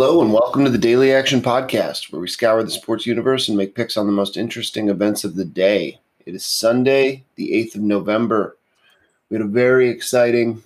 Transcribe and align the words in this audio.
Hello, 0.00 0.22
and 0.22 0.32
welcome 0.32 0.62
to 0.64 0.70
the 0.70 0.78
Daily 0.78 1.12
Action 1.12 1.40
Podcast, 1.40 2.12
where 2.12 2.20
we 2.20 2.28
scour 2.28 2.62
the 2.62 2.70
sports 2.70 3.04
universe 3.04 3.48
and 3.48 3.58
make 3.58 3.74
picks 3.74 3.96
on 3.96 4.06
the 4.06 4.12
most 4.12 4.36
interesting 4.36 4.88
events 4.88 5.24
of 5.24 5.34
the 5.34 5.44
day. 5.44 5.98
It 6.24 6.36
is 6.36 6.46
Sunday, 6.46 7.24
the 7.34 7.50
8th 7.50 7.74
of 7.74 7.80
November. 7.80 8.56
We 9.28 9.38
had 9.38 9.44
a 9.44 9.48
very 9.48 9.88
exciting 9.88 10.62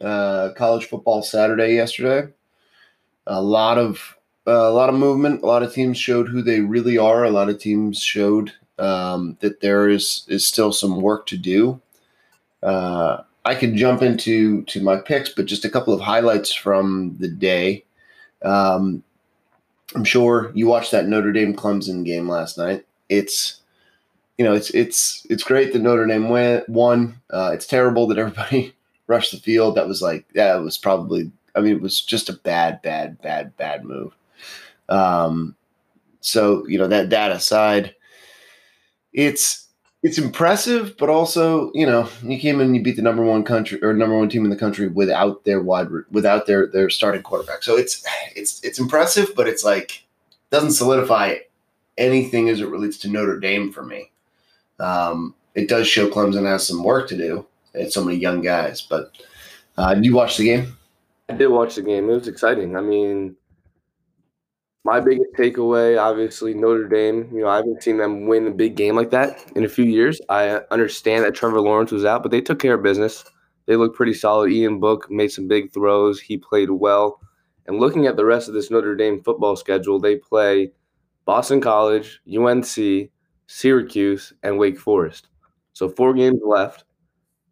uh, 0.00 0.52
college 0.56 0.86
football 0.86 1.20
Saturday 1.20 1.74
yesterday. 1.74 2.32
A 3.26 3.42
lot 3.42 3.76
of 3.76 4.16
uh, 4.46 4.70
a 4.70 4.72
lot 4.72 4.88
of 4.88 4.94
movement. 4.94 5.42
A 5.42 5.46
lot 5.46 5.62
of 5.62 5.74
teams 5.74 5.98
showed 5.98 6.26
who 6.26 6.40
they 6.40 6.60
really 6.60 6.96
are. 6.96 7.24
A 7.24 7.30
lot 7.30 7.50
of 7.50 7.58
teams 7.58 8.02
showed 8.02 8.50
um, 8.78 9.36
that 9.40 9.60
there 9.60 9.90
is 9.90 10.24
is 10.26 10.46
still 10.46 10.72
some 10.72 11.02
work 11.02 11.26
to 11.26 11.36
do. 11.36 11.78
Uh, 12.62 13.18
I 13.44 13.56
can 13.56 13.76
jump 13.76 14.00
into 14.00 14.62
to 14.64 14.80
my 14.80 14.96
picks, 14.96 15.28
but 15.28 15.44
just 15.44 15.66
a 15.66 15.70
couple 15.70 15.92
of 15.92 16.00
highlights 16.00 16.54
from 16.54 17.14
the 17.18 17.28
day. 17.28 17.84
Um, 18.42 19.02
I'm 19.94 20.04
sure 20.04 20.52
you 20.54 20.66
watched 20.66 20.92
that 20.92 21.06
Notre 21.06 21.32
Dame 21.32 21.54
Clemson 21.54 22.04
game 22.04 22.28
last 22.28 22.56
night. 22.56 22.86
It's 23.08 23.60
you 24.38 24.44
know 24.44 24.54
it's 24.54 24.70
it's 24.70 25.26
it's 25.28 25.42
great 25.42 25.72
that 25.72 25.82
Notre 25.82 26.06
Dame 26.06 26.28
went 26.28 26.68
won. 26.68 27.20
Uh, 27.30 27.50
it's 27.52 27.66
terrible 27.66 28.06
that 28.06 28.18
everybody 28.18 28.74
rushed 29.06 29.32
the 29.32 29.38
field. 29.38 29.74
That 29.74 29.88
was 29.88 30.02
like 30.02 30.26
it 30.34 30.62
was 30.62 30.78
probably. 30.78 31.30
I 31.56 31.60
mean, 31.60 31.74
it 31.74 31.82
was 31.82 32.00
just 32.00 32.28
a 32.28 32.34
bad, 32.34 32.80
bad, 32.80 33.20
bad, 33.22 33.56
bad 33.56 33.84
move. 33.84 34.14
Um, 34.88 35.56
so 36.20 36.66
you 36.68 36.78
know 36.78 36.86
that 36.86 37.10
that 37.10 37.32
aside, 37.32 37.94
it's 39.12 39.66
it's 40.02 40.18
impressive, 40.18 40.96
but 40.96 41.08
also 41.08 41.70
you 41.74 41.84
know 41.84 42.08
you 42.22 42.38
came 42.38 42.60
in 42.60 42.66
and 42.66 42.76
you 42.76 42.82
beat 42.82 42.96
the 42.96 43.02
number 43.02 43.22
one 43.22 43.44
country 43.44 43.82
or 43.82 43.92
number 43.92 44.16
one 44.16 44.28
team 44.28 44.44
in 44.44 44.50
the 44.50 44.56
country 44.56 44.88
without 44.88 45.44
their 45.44 45.60
wide 45.62 45.88
without 46.10 46.46
their 46.46 46.66
their 46.66 46.90
starting 46.90 47.22
quarterback. 47.22 47.62
So 47.62 47.76
it's 47.76 48.04
it's 48.34 48.62
it's 48.64 48.78
impressive, 48.78 49.32
but 49.36 49.46
it's 49.46 49.64
like 49.64 50.04
doesn't 50.50 50.72
solidify 50.72 51.36
anything 51.98 52.48
as 52.48 52.60
it 52.60 52.68
relates 52.68 52.98
to 52.98 53.08
Notre 53.08 53.38
Dame 53.38 53.72
for 53.72 53.84
me. 53.84 54.10
Um, 54.78 55.34
it 55.54 55.68
does 55.68 55.86
show 55.86 56.08
Clemson 56.08 56.46
has 56.46 56.66
some 56.66 56.82
work 56.82 57.08
to 57.08 57.16
do. 57.16 57.46
It's 57.74 57.94
so 57.94 58.04
many 58.04 58.18
young 58.18 58.40
guys, 58.40 58.80
but 58.80 59.12
uh, 59.76 59.94
did 59.94 60.04
you 60.04 60.14
watch 60.14 60.36
the 60.36 60.44
game? 60.44 60.76
I 61.28 61.34
did 61.34 61.48
watch 61.48 61.76
the 61.76 61.82
game. 61.82 62.08
It 62.10 62.14
was 62.14 62.26
exciting. 62.26 62.76
I 62.76 62.80
mean, 62.80 63.36
my 64.84 65.00
biggest 65.00 65.32
takeaway, 65.36 66.00
obviously, 66.00 66.54
Notre 66.54 66.88
Dame. 66.88 67.28
You 67.32 67.42
know, 67.42 67.48
I 67.48 67.56
haven't 67.56 67.82
seen 67.82 67.98
them 67.98 68.26
win 68.26 68.46
a 68.46 68.50
big 68.50 68.76
game 68.76 68.96
like 68.96 69.10
that 69.10 69.38
in 69.54 69.64
a 69.64 69.68
few 69.68 69.84
years. 69.84 70.20
I 70.28 70.60
understand 70.70 71.24
that 71.24 71.34
Trevor 71.34 71.60
Lawrence 71.60 71.92
was 71.92 72.04
out, 72.04 72.22
but 72.22 72.30
they 72.30 72.40
took 72.40 72.58
care 72.58 72.74
of 72.74 72.82
business. 72.82 73.24
They 73.66 73.76
looked 73.76 73.96
pretty 73.96 74.14
solid. 74.14 74.50
Ian 74.52 74.80
Book 74.80 75.10
made 75.10 75.30
some 75.30 75.48
big 75.48 75.72
throws. 75.72 76.20
He 76.20 76.38
played 76.38 76.70
well. 76.70 77.20
And 77.66 77.78
looking 77.78 78.06
at 78.06 78.16
the 78.16 78.24
rest 78.24 78.48
of 78.48 78.54
this 78.54 78.70
Notre 78.70 78.96
Dame 78.96 79.22
football 79.22 79.54
schedule, 79.54 80.00
they 80.00 80.16
play 80.16 80.72
Boston 81.26 81.60
College, 81.60 82.20
UNC, 82.26 83.10
Syracuse, 83.46 84.32
and 84.42 84.58
Wake 84.58 84.78
Forest. 84.78 85.28
So 85.74 85.88
four 85.88 86.14
games 86.14 86.40
left. 86.44 86.84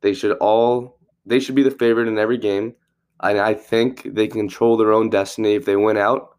They 0.00 0.14
should 0.14 0.36
all 0.38 0.98
they 1.26 1.40
should 1.40 1.54
be 1.54 1.62
the 1.62 1.70
favorite 1.70 2.08
in 2.08 2.18
every 2.18 2.38
game. 2.38 2.74
And 3.20 3.38
I 3.38 3.52
think 3.52 4.02
they 4.14 4.28
control 4.28 4.76
their 4.76 4.92
own 4.92 5.10
destiny 5.10 5.54
if 5.54 5.66
they 5.66 5.76
win 5.76 5.98
out 5.98 6.37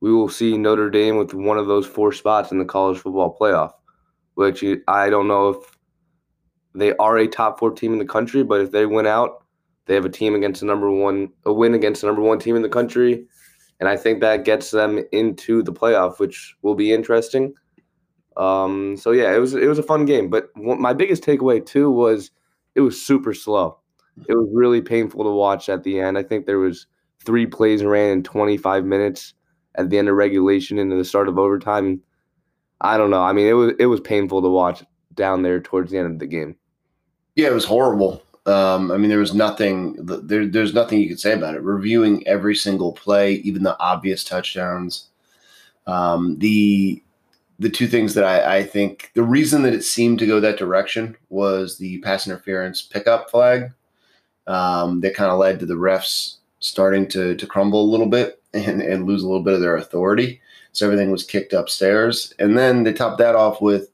we 0.00 0.12
will 0.12 0.28
see 0.28 0.56
Notre 0.56 0.90
Dame 0.90 1.16
with 1.16 1.34
one 1.34 1.58
of 1.58 1.66
those 1.66 1.86
four 1.86 2.12
spots 2.12 2.52
in 2.52 2.58
the 2.58 2.64
college 2.64 2.98
football 2.98 3.36
playoff, 3.38 3.72
which 4.34 4.64
I 4.86 5.10
don't 5.10 5.28
know 5.28 5.50
if 5.50 5.78
they 6.74 6.94
are 6.96 7.18
a 7.18 7.26
top 7.26 7.58
four 7.58 7.72
team 7.72 7.92
in 7.92 7.98
the 7.98 8.04
country, 8.04 8.44
but 8.44 8.60
if 8.60 8.70
they 8.70 8.86
win 8.86 9.06
out, 9.06 9.44
they 9.86 9.94
have 9.94 10.04
a 10.04 10.10
team 10.10 10.34
against 10.34 10.60
the 10.60 10.66
number 10.66 10.90
one, 10.90 11.30
a 11.44 11.52
win 11.52 11.74
against 11.74 12.02
the 12.02 12.06
number 12.06 12.22
one 12.22 12.38
team 12.38 12.54
in 12.54 12.62
the 12.62 12.68
country. 12.68 13.24
And 13.80 13.88
I 13.88 13.96
think 13.96 14.20
that 14.20 14.44
gets 14.44 14.70
them 14.70 15.02
into 15.12 15.62
the 15.62 15.72
playoff, 15.72 16.18
which 16.18 16.56
will 16.62 16.74
be 16.74 16.92
interesting. 16.92 17.54
Um, 18.36 18.96
so 18.96 19.10
yeah, 19.10 19.34
it 19.34 19.38
was 19.38 19.54
it 19.54 19.66
was 19.66 19.78
a 19.78 19.84
fun 19.84 20.04
game. 20.04 20.30
But 20.30 20.48
my 20.56 20.92
biggest 20.92 21.22
takeaway 21.24 21.64
too 21.64 21.90
was 21.90 22.30
it 22.74 22.80
was 22.80 23.00
super 23.00 23.34
slow. 23.34 23.78
It 24.28 24.34
was 24.34 24.48
really 24.52 24.80
painful 24.80 25.24
to 25.24 25.30
watch 25.30 25.68
at 25.68 25.84
the 25.84 26.00
end. 26.00 26.18
I 26.18 26.22
think 26.22 26.46
there 26.46 26.58
was 26.58 26.86
three 27.24 27.46
plays 27.46 27.84
ran 27.84 28.10
in 28.10 28.22
25 28.22 28.84
minutes 28.84 29.34
at 29.78 29.88
the 29.88 29.96
end 29.96 30.08
of 30.08 30.16
regulation 30.16 30.78
and 30.78 30.92
the 30.92 31.04
start 31.04 31.28
of 31.28 31.38
overtime. 31.38 32.02
I 32.80 32.98
don't 32.98 33.10
know. 33.10 33.22
I 33.22 33.32
mean, 33.32 33.46
it 33.46 33.52
was 33.52 33.72
it 33.78 33.86
was 33.86 34.00
painful 34.00 34.42
to 34.42 34.48
watch 34.48 34.84
down 35.14 35.42
there 35.42 35.60
towards 35.60 35.90
the 35.90 35.98
end 35.98 36.12
of 36.12 36.18
the 36.18 36.26
game. 36.26 36.56
Yeah, 37.34 37.48
it 37.48 37.54
was 37.54 37.64
horrible. 37.64 38.22
Um, 38.46 38.90
I 38.90 38.96
mean, 38.96 39.08
there 39.08 39.18
was 39.18 39.34
nothing. 39.34 39.96
There, 40.04 40.46
there's 40.46 40.74
nothing 40.74 41.00
you 41.00 41.08
could 41.08 41.20
say 41.20 41.32
about 41.32 41.54
it. 41.54 41.62
Reviewing 41.62 42.26
every 42.26 42.54
single 42.54 42.92
play, 42.92 43.34
even 43.34 43.62
the 43.62 43.78
obvious 43.78 44.24
touchdowns. 44.24 45.08
Um, 45.86 46.38
the 46.38 47.02
the 47.58 47.70
two 47.70 47.88
things 47.88 48.14
that 48.14 48.24
I, 48.24 48.58
I 48.58 48.62
think 48.62 49.10
the 49.14 49.22
reason 49.22 49.62
that 49.62 49.74
it 49.74 49.82
seemed 49.82 50.20
to 50.20 50.26
go 50.26 50.38
that 50.38 50.58
direction 50.58 51.16
was 51.28 51.78
the 51.78 51.98
pass 52.00 52.26
interference 52.26 52.82
pickup 52.82 53.30
flag 53.30 53.72
um, 54.46 55.00
that 55.00 55.16
kind 55.16 55.30
of 55.30 55.38
led 55.38 55.58
to 55.60 55.66
the 55.66 55.74
refs 55.74 56.36
starting 56.60 57.08
to 57.08 57.34
to 57.34 57.46
crumble 57.46 57.82
a 57.82 57.90
little 57.90 58.06
bit 58.08 58.37
and, 58.54 58.82
and 58.82 59.06
lose 59.06 59.22
a 59.22 59.26
little 59.26 59.42
bit 59.42 59.54
of 59.54 59.60
their 59.60 59.76
authority. 59.76 60.40
So 60.72 60.86
everything 60.86 61.10
was 61.10 61.24
kicked 61.24 61.52
upstairs, 61.52 62.32
and 62.38 62.56
then 62.56 62.84
they 62.84 62.92
topped 62.92 63.18
that 63.18 63.34
off 63.34 63.60
with 63.60 63.90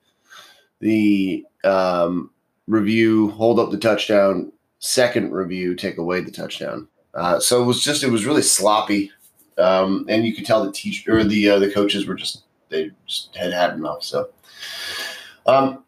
the 0.80 1.44
um, 1.62 2.30
review 2.66 3.30
hold 3.30 3.58
up 3.58 3.70
the 3.70 3.78
touchdown, 3.78 4.52
second 4.80 5.32
review 5.32 5.74
take 5.74 5.98
away 5.98 6.20
the 6.20 6.30
touchdown. 6.30 6.88
Uh, 7.14 7.38
so 7.38 7.62
it 7.62 7.66
was 7.66 7.82
just 7.82 8.02
it 8.02 8.10
was 8.10 8.26
really 8.26 8.42
sloppy, 8.42 9.10
um, 9.56 10.04
and 10.08 10.26
you 10.26 10.34
could 10.34 10.44
tell 10.44 10.64
the 10.64 10.72
teacher 10.72 11.18
or 11.18 11.24
the 11.24 11.48
uh, 11.48 11.58
the 11.58 11.70
coaches 11.70 12.06
were 12.06 12.16
just 12.16 12.42
they 12.68 12.90
just 13.06 13.34
had 13.36 13.52
had 13.52 13.74
enough. 13.74 14.02
So. 14.02 14.30
Um, 15.46 15.84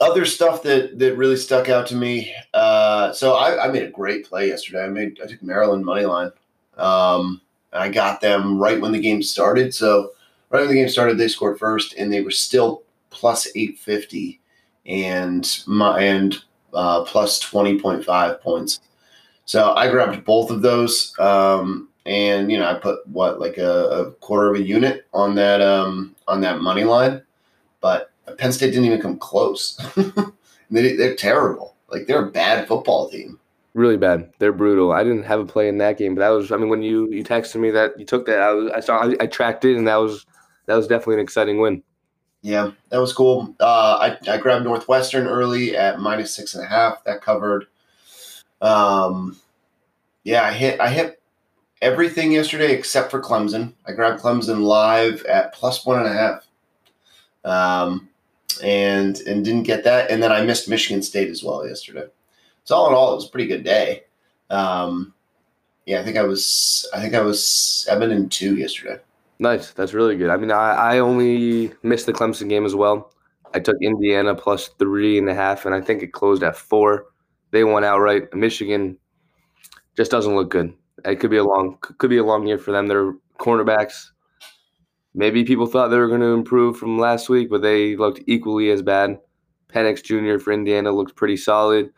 other 0.00 0.24
stuff 0.24 0.62
that 0.64 0.98
that 0.98 1.16
really 1.16 1.36
stuck 1.36 1.68
out 1.68 1.86
to 1.86 1.94
me. 1.94 2.34
Uh, 2.52 3.12
so 3.12 3.34
I, 3.34 3.66
I, 3.66 3.68
made 3.68 3.84
a 3.84 3.90
great 3.90 4.26
play 4.26 4.48
yesterday. 4.48 4.84
I 4.84 4.88
made 4.88 5.20
I 5.22 5.26
took 5.26 5.42
Maryland 5.42 5.84
money 5.84 6.04
line. 6.04 6.30
Um, 6.76 7.40
I 7.74 7.88
got 7.88 8.20
them 8.20 8.58
right 8.58 8.80
when 8.80 8.92
the 8.92 9.00
game 9.00 9.22
started. 9.22 9.74
So 9.74 10.12
right 10.50 10.60
when 10.60 10.68
the 10.68 10.74
game 10.74 10.88
started, 10.88 11.18
they 11.18 11.28
scored 11.28 11.58
first, 11.58 11.94
and 11.94 12.12
they 12.12 12.22
were 12.22 12.30
still 12.30 12.82
plus 13.10 13.48
eight 13.54 13.78
fifty, 13.78 14.40
and 14.86 15.62
my 15.66 16.00
and 16.00 16.36
uh, 16.72 17.04
plus 17.04 17.38
twenty 17.40 17.78
point 17.78 18.04
five 18.04 18.40
points. 18.40 18.80
So 19.46 19.74
I 19.74 19.90
grabbed 19.90 20.24
both 20.24 20.50
of 20.50 20.62
those, 20.62 21.18
um, 21.18 21.88
and 22.06 22.50
you 22.50 22.58
know 22.58 22.66
I 22.66 22.74
put 22.74 23.06
what 23.08 23.40
like 23.40 23.58
a, 23.58 23.88
a 23.88 24.10
quarter 24.12 24.50
of 24.50 24.60
a 24.60 24.62
unit 24.62 25.06
on 25.12 25.34
that 25.34 25.60
um, 25.60 26.14
on 26.28 26.40
that 26.42 26.60
money 26.60 26.84
line, 26.84 27.22
but 27.80 28.10
Penn 28.38 28.52
State 28.52 28.70
didn't 28.70 28.86
even 28.86 29.00
come 29.00 29.18
close. 29.18 29.78
they, 30.70 30.96
they're 30.96 31.16
terrible. 31.16 31.76
Like 31.88 32.06
they're 32.06 32.26
a 32.26 32.30
bad 32.30 32.66
football 32.66 33.08
team. 33.10 33.38
Really 33.74 33.96
bad. 33.96 34.32
They're 34.38 34.52
brutal. 34.52 34.92
I 34.92 35.02
didn't 35.02 35.24
have 35.24 35.40
a 35.40 35.44
play 35.44 35.68
in 35.68 35.78
that 35.78 35.98
game, 35.98 36.14
but 36.14 36.20
that 36.20 36.28
was. 36.28 36.52
I 36.52 36.56
mean, 36.56 36.68
when 36.68 36.82
you 36.82 37.10
you 37.10 37.24
texted 37.24 37.60
me 37.60 37.70
that 37.72 37.98
you 37.98 38.06
took 38.06 38.24
that, 38.26 38.38
I 38.38 38.52
was 38.52 38.70
I 38.70 38.80
saw 38.80 38.98
I, 38.98 39.16
I 39.20 39.26
tracked 39.26 39.64
it, 39.64 39.76
and 39.76 39.88
that 39.88 39.96
was 39.96 40.26
that 40.66 40.76
was 40.76 40.86
definitely 40.86 41.14
an 41.14 41.20
exciting 41.20 41.58
win. 41.60 41.82
Yeah, 42.42 42.70
that 42.90 42.98
was 42.98 43.12
cool. 43.12 43.54
Uh, 43.58 44.14
I 44.26 44.30
I 44.30 44.38
grabbed 44.38 44.64
Northwestern 44.64 45.26
early 45.26 45.76
at 45.76 45.98
minus 45.98 46.34
six 46.34 46.54
and 46.54 46.64
a 46.64 46.68
half. 46.68 47.02
That 47.04 47.20
covered. 47.20 47.66
Um, 48.62 49.36
yeah, 50.22 50.44
I 50.44 50.52
hit 50.52 50.78
I 50.78 50.90
hit 50.90 51.20
everything 51.82 52.30
yesterday 52.30 52.72
except 52.72 53.10
for 53.10 53.20
Clemson. 53.20 53.72
I 53.86 53.92
grabbed 53.92 54.22
Clemson 54.22 54.62
live 54.62 55.24
at 55.24 55.52
plus 55.52 55.84
one 55.84 55.98
and 55.98 56.06
a 56.06 56.12
half. 56.12 56.46
Um, 57.44 58.08
and 58.62 59.18
and 59.20 59.44
didn't 59.44 59.64
get 59.64 59.84
that. 59.84 60.10
And 60.10 60.22
then 60.22 60.32
I 60.32 60.44
missed 60.44 60.68
Michigan 60.68 61.02
State 61.02 61.28
as 61.28 61.42
well 61.42 61.66
yesterday. 61.66 62.06
So 62.64 62.74
all 62.76 62.88
in 62.88 62.94
all, 62.94 63.12
it 63.12 63.16
was 63.16 63.28
a 63.28 63.30
pretty 63.30 63.46
good 63.46 63.64
day. 63.64 64.04
Um, 64.50 65.14
yeah, 65.86 66.00
I 66.00 66.04
think 66.04 66.16
I 66.16 66.22
was 66.22 66.88
I 66.94 67.00
think 67.00 67.14
I 67.14 67.20
was 67.20 67.46
seven 67.46 68.10
and 68.10 68.30
two 68.30 68.56
yesterday. 68.56 69.00
Nice, 69.38 69.72
that's 69.72 69.92
really 69.94 70.16
good. 70.16 70.30
I 70.30 70.36
mean, 70.36 70.50
I, 70.50 70.72
I 70.72 70.98
only 70.98 71.72
missed 71.82 72.06
the 72.06 72.12
Clemson 72.12 72.48
game 72.48 72.64
as 72.64 72.74
well. 72.74 73.12
I 73.52 73.60
took 73.60 73.76
Indiana 73.82 74.34
plus 74.34 74.68
three 74.78 75.18
and 75.18 75.28
a 75.28 75.34
half, 75.34 75.66
and 75.66 75.74
I 75.74 75.80
think 75.80 76.02
it 76.02 76.12
closed 76.12 76.42
at 76.42 76.56
four. 76.56 77.06
They 77.50 77.64
won 77.64 77.84
outright. 77.84 78.32
Michigan 78.34 78.96
just 79.96 80.10
doesn't 80.10 80.34
look 80.34 80.50
good. 80.50 80.72
It 81.04 81.16
could 81.16 81.30
be 81.30 81.36
a 81.36 81.44
long 81.44 81.78
could 81.98 82.10
be 82.10 82.18
a 82.18 82.24
long 82.24 82.46
year 82.46 82.58
for 82.58 82.72
them. 82.72 82.88
Their 82.88 83.12
cornerbacks 83.38 84.10
Maybe 85.14 85.44
people 85.44 85.66
thought 85.66 85.88
they 85.88 85.98
were 85.98 86.08
going 86.08 86.20
to 86.20 86.34
improve 86.34 86.76
from 86.76 86.98
last 86.98 87.28
week, 87.28 87.48
but 87.48 87.62
they 87.62 87.94
looked 87.94 88.20
equally 88.26 88.70
as 88.70 88.82
bad. 88.82 89.18
Penix 89.68 90.02
Jr. 90.02 90.42
for 90.42 90.52
Indiana 90.52 90.90
looked 90.90 91.14
pretty 91.14 91.36
solid. 91.36 91.90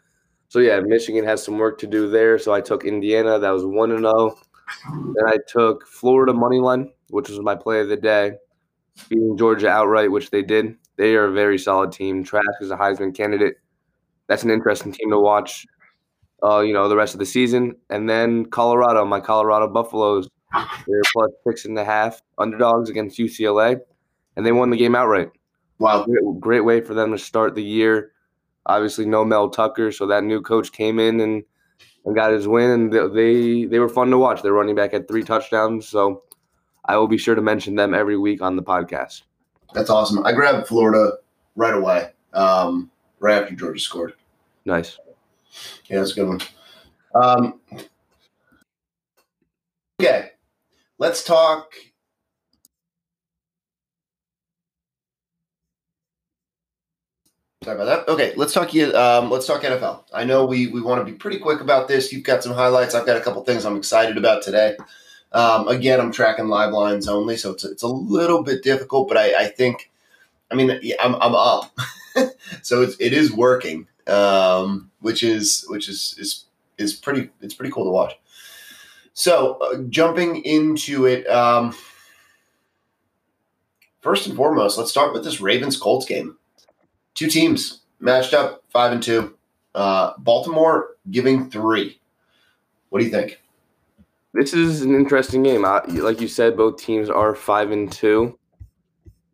So 0.49 0.61
yeah, 0.61 0.81
Michigan 0.81 1.25
has 1.25 1.43
some 1.43 1.59
work 1.59 1.79
to 1.79 1.87
do 1.87 2.09
there. 2.09 2.39
So 2.39 2.53
I 2.53 2.61
took 2.61 2.85
Indiana. 2.85 3.39
That 3.39 3.51
was 3.51 3.65
one 3.65 3.91
and 3.91 4.01
zero. 4.01 4.13
Oh. 4.13 5.15
Then 5.15 5.29
I 5.29 5.39
took 5.49 5.87
Florida 5.87 6.33
money 6.33 6.59
line, 6.59 6.91
which 7.11 7.29
was 7.29 7.41
my 7.41 7.55
play 7.55 7.81
of 7.81 7.89
the 7.89 7.97
day, 7.97 8.33
beating 9.09 9.37
Georgia 9.37 9.69
outright, 9.69 10.11
which 10.11 10.31
they 10.31 10.43
did. 10.43 10.77
They 10.97 11.15
are 11.15 11.27
a 11.27 11.33
very 11.33 11.59
solid 11.59 11.93
team. 11.93 12.25
Trask 12.25 12.47
is 12.61 12.71
a 12.71 12.77
Heisman 12.77 13.15
candidate. 13.15 13.57
That's 14.29 14.43
an 14.43 14.51
interesting 14.51 14.93
team 14.93 15.11
to 15.11 15.21
watch. 15.21 15.67
Uh, 16.43 16.61
you 16.61 16.73
know, 16.73 16.89
the 16.89 16.97
rest 16.97 17.15
of 17.15 17.19
the 17.19 17.27
season, 17.27 17.75
and 17.89 18.09
then 18.11 18.45
Colorado, 18.45 19.07
my 19.07 19.21
Colorado 19.21 19.69
Buffaloes 19.69 20.29
They're 20.87 21.03
plus 21.13 21.31
six 21.47 21.65
and 21.65 21.79
a 21.79 21.85
half 21.85 22.23
underdogs 22.39 22.91
against 22.91 23.19
UCLA, 23.19 23.81
and 24.37 24.47
they 24.47 24.53
won 24.53 24.71
the 24.71 24.77
game 24.77 24.95
outright. 24.95 25.31
Wow. 25.79 26.05
Great, 26.05 26.41
great 26.41 26.61
way 26.61 26.81
for 26.81 26.95
them 26.95 27.13
to 27.13 27.19
start 27.19 27.55
the 27.55 27.63
year. 27.63 28.13
Obviously, 28.67 29.07
no 29.07 29.25
Mel 29.25 29.49
Tucker, 29.49 29.93
so 29.93 30.07
that 30.07 30.25
new 30.25 30.43
coach 30.43 30.73
came 30.73 30.99
in 30.99 31.21
and, 31.21 31.45
and 32.05 32.15
got 32.15 32.33
his 32.33 32.49
win, 32.49 32.71
and 32.71 32.93
they, 33.15 33.65
they 33.65 33.79
were 33.79 33.89
fun 33.89 34.11
to 34.11 34.19
watch. 34.19 34.43
Their 34.43 34.53
running 34.53 34.75
back 34.75 34.93
had 34.93 35.07
three 35.07 35.23
touchdowns, 35.23 35.89
so 35.89 36.25
I 36.85 36.97
will 36.97 37.09
be 37.09 37.19
sure 37.19 37.35
to 37.35 37.43
mention 37.43 37.77
them 37.77 37.95
every 37.95 38.19
week 38.19 38.43
on 38.43 38.57
the 38.57 38.63
podcast. 38.63 39.23
That's 39.73 39.91
awesome. 39.91 40.25
I 40.27 40.33
grabbed 40.33 40.67
Florida 40.67 41.13
right 41.55 41.75
away, 41.75 42.11
um, 42.33 42.91
right 43.21 43.43
after 43.43 43.55
Georgia 43.55 43.81
scored. 43.81 44.15
Nice. 44.65 44.99
Yeah, 45.89 45.99
that's 45.99 46.13
a 46.13 46.15
good 46.15 46.29
one. 46.29 46.41
Um, 47.15 47.61
okay, 50.01 50.31
let's 50.99 51.25
talk. 51.25 51.73
Sorry 57.67 57.83
about 57.83 58.07
that. 58.07 58.13
Okay, 58.13 58.33
let's 58.37 58.53
talk. 58.53 58.73
Um, 58.77 59.29
let's 59.29 59.45
talk 59.45 59.63
NFL. 59.63 60.05
I 60.15 60.23
know 60.23 60.47
we 60.47 60.69
we 60.69 60.81
want 60.81 61.05
to 61.05 61.05
be 61.05 61.19
pretty 61.19 61.41
quick 61.41 61.61
about 61.61 61.89
this. 61.89 62.13
You've 62.13 62.23
got 62.23 62.45
some 62.45 62.53
highlights. 62.53 62.95
I've 62.95 63.07
got 63.07 63.17
a 63.17 63.21
couple 63.21 63.43
things 63.43 63.65
I'm 63.65 63.77
excited 63.77 64.17
about 64.17 64.45
today. 64.45 64.77
Um, 65.33 65.67
again, 65.67 65.99
I'm 65.99 66.13
tracking 66.13 66.47
live 66.47 66.73
lines 66.73 67.09
only, 67.09 67.37
so 67.37 67.51
it's 67.51 67.65
it's 67.65 67.83
a 67.83 67.89
little 67.89 68.45
bit 68.45 68.63
difficult, 68.63 69.09
but 69.09 69.17
I, 69.17 69.47
I 69.47 69.49
think, 69.49 69.91
I 70.49 70.55
mean, 70.55 70.71
I'm 71.01 71.17
I'm 71.17 71.35
up, 71.35 71.77
so 72.63 72.83
it's 72.83 72.95
it 73.01 73.13
is 73.13 73.33
working, 73.33 73.89
um, 74.07 74.93
which 75.01 75.25
is 75.25 75.67
which 75.69 75.89
is 75.89 76.15
is 76.21 76.45
is 76.79 76.95
pretty 76.95 77.31
it's 77.41 77.55
pretty 77.55 77.73
cool 77.73 77.87
to 77.87 77.91
watch. 77.91 78.17
So 79.13 79.55
uh, 79.55 79.79
jumping 79.91 80.37
into 80.45 81.07
it, 81.07 81.27
um, 81.27 81.75
first 84.03 84.29
and 84.29 84.37
foremost, 84.37 84.79
let's 84.79 84.91
start 84.93 85.13
with 85.13 85.25
this 85.25 85.41
Ravens 85.41 85.77
Colts 85.77 86.07
game. 86.07 86.37
Two 87.17 87.29
teams 87.29 87.81
matched 87.99 88.35
up 88.35 88.63
five 88.69 88.93
and 88.93 89.03
two. 89.03 89.37
Uh, 89.75 90.13
Baltimore 90.19 90.97
giving 91.11 91.51
three. 91.51 92.01
What 92.91 93.01
do 93.01 93.05
you 93.05 93.11
think? 93.11 93.41
This 94.33 94.53
is 94.53 94.83
an 94.83 94.95
interesting 94.95 95.43
game. 95.43 95.63
like 95.63 96.21
you 96.21 96.29
said, 96.29 96.57
both 96.57 96.77
teams 96.77 97.11
are 97.11 97.35
five 97.35 97.71
and 97.71 97.91
two. 97.91 98.39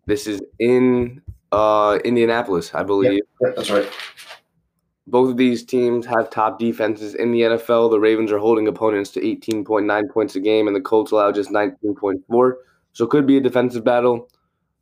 This 0.06 0.26
is 0.28 0.40
in 0.58 1.20
uh, 1.50 1.98
Indianapolis, 2.04 2.72
I 2.72 2.84
believe. 2.84 3.20
That's 3.40 3.70
right. 3.70 3.90
Both 5.08 5.30
of 5.30 5.36
these 5.36 5.64
teams 5.64 6.06
have 6.06 6.30
top 6.30 6.60
defenses 6.60 7.16
in 7.16 7.32
the 7.32 7.40
NFL. 7.42 7.90
The 7.90 7.98
Ravens 7.98 8.30
are 8.30 8.38
holding 8.38 8.68
opponents 8.68 9.10
to 9.10 9.20
18.9 9.20 10.10
points 10.10 10.36
a 10.36 10.40
game, 10.40 10.68
and 10.68 10.76
the 10.76 10.80
Colts 10.80 11.10
allow 11.10 11.32
just 11.32 11.50
19.4. 11.50 12.52
So 12.92 13.04
it 13.04 13.10
could 13.10 13.26
be 13.26 13.38
a 13.38 13.40
defensive 13.40 13.82
battle. 13.82 14.28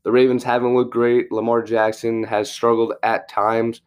The 0.02 0.12
Ravens 0.12 0.44
haven't 0.44 0.75
looked 0.75 0.93
great. 0.93 1.31
Lamar 1.31 1.62
Jackson 1.62 2.23
has 2.25 2.50
struggled 2.50 2.94
at 3.02 3.29
times, 3.29 3.82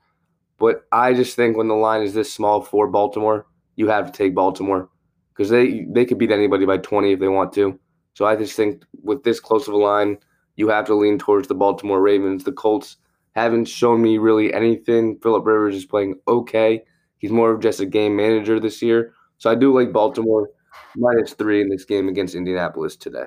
but 0.59 0.85
I 0.91 1.13
just 1.13 1.35
think 1.35 1.57
when 1.57 1.67
the 1.67 1.73
line 1.73 2.01
is 2.01 2.13
this 2.13 2.33
small 2.33 2.61
for 2.61 2.87
Baltimore, 2.87 3.47
you 3.75 3.87
have 3.87 4.11
to 4.11 4.17
take 4.17 4.35
Baltimore 4.35 4.89
because 5.33 5.49
they 5.49 5.85
they 5.89 6.05
could 6.05 6.19
beat 6.19 6.31
anybody 6.31 6.65
by 6.65 6.77
20 6.77 7.13
if 7.13 7.19
they 7.19 7.27
want 7.27 7.53
to. 7.53 7.79
So 8.13 8.25
I 8.25 8.35
just 8.35 8.55
think 8.55 8.83
with 9.01 9.23
this 9.23 9.39
close 9.39 9.67
of 9.67 9.73
a 9.73 9.77
line, 9.77 10.17
you 10.55 10.69
have 10.69 10.85
to 10.85 10.95
lean 10.95 11.17
towards 11.17 11.47
the 11.47 11.55
Baltimore 11.55 12.01
Ravens. 12.01 12.43
The 12.43 12.51
Colts 12.51 12.97
haven't 13.35 13.65
shown 13.65 14.01
me 14.01 14.19
really 14.19 14.53
anything. 14.53 15.17
Philip 15.21 15.45
Rivers 15.45 15.75
is 15.75 15.85
playing 15.85 16.19
okay. 16.27 16.83
He's 17.17 17.31
more 17.31 17.51
of 17.51 17.61
just 17.61 17.79
a 17.79 17.85
game 17.85 18.15
manager 18.15 18.59
this 18.59 18.81
year. 18.81 19.13
So 19.39 19.49
I 19.49 19.55
do 19.55 19.73
like 19.73 19.91
Baltimore 19.91 20.49
minus 20.95 21.33
three 21.33 21.61
in 21.61 21.69
this 21.69 21.85
game 21.85 22.07
against 22.07 22.35
Indianapolis 22.35 22.95
today. 22.95 23.25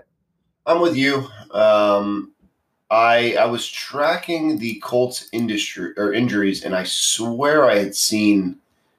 I'm 0.66 0.80
with 0.80 0.96
you. 0.96 1.28
Um, 1.52 2.32
I 2.90 3.36
I 3.36 3.46
was 3.46 3.66
tracking 3.68 4.58
the 4.58 4.80
Colts 4.82 5.28
industry 5.32 5.92
or 5.96 6.12
injuries, 6.12 6.64
and 6.64 6.74
I 6.74 6.84
swear 6.84 7.68
I 7.68 7.78
had 7.78 7.94
seen 7.94 8.56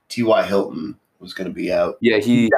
T.Y. 0.10 0.44
Hilton 0.44 0.96
was 1.20 1.34
going 1.34 1.48
to 1.48 1.54
be 1.54 1.72
out. 1.72 1.98
Yeah, 2.02 2.18
he, 2.18 2.50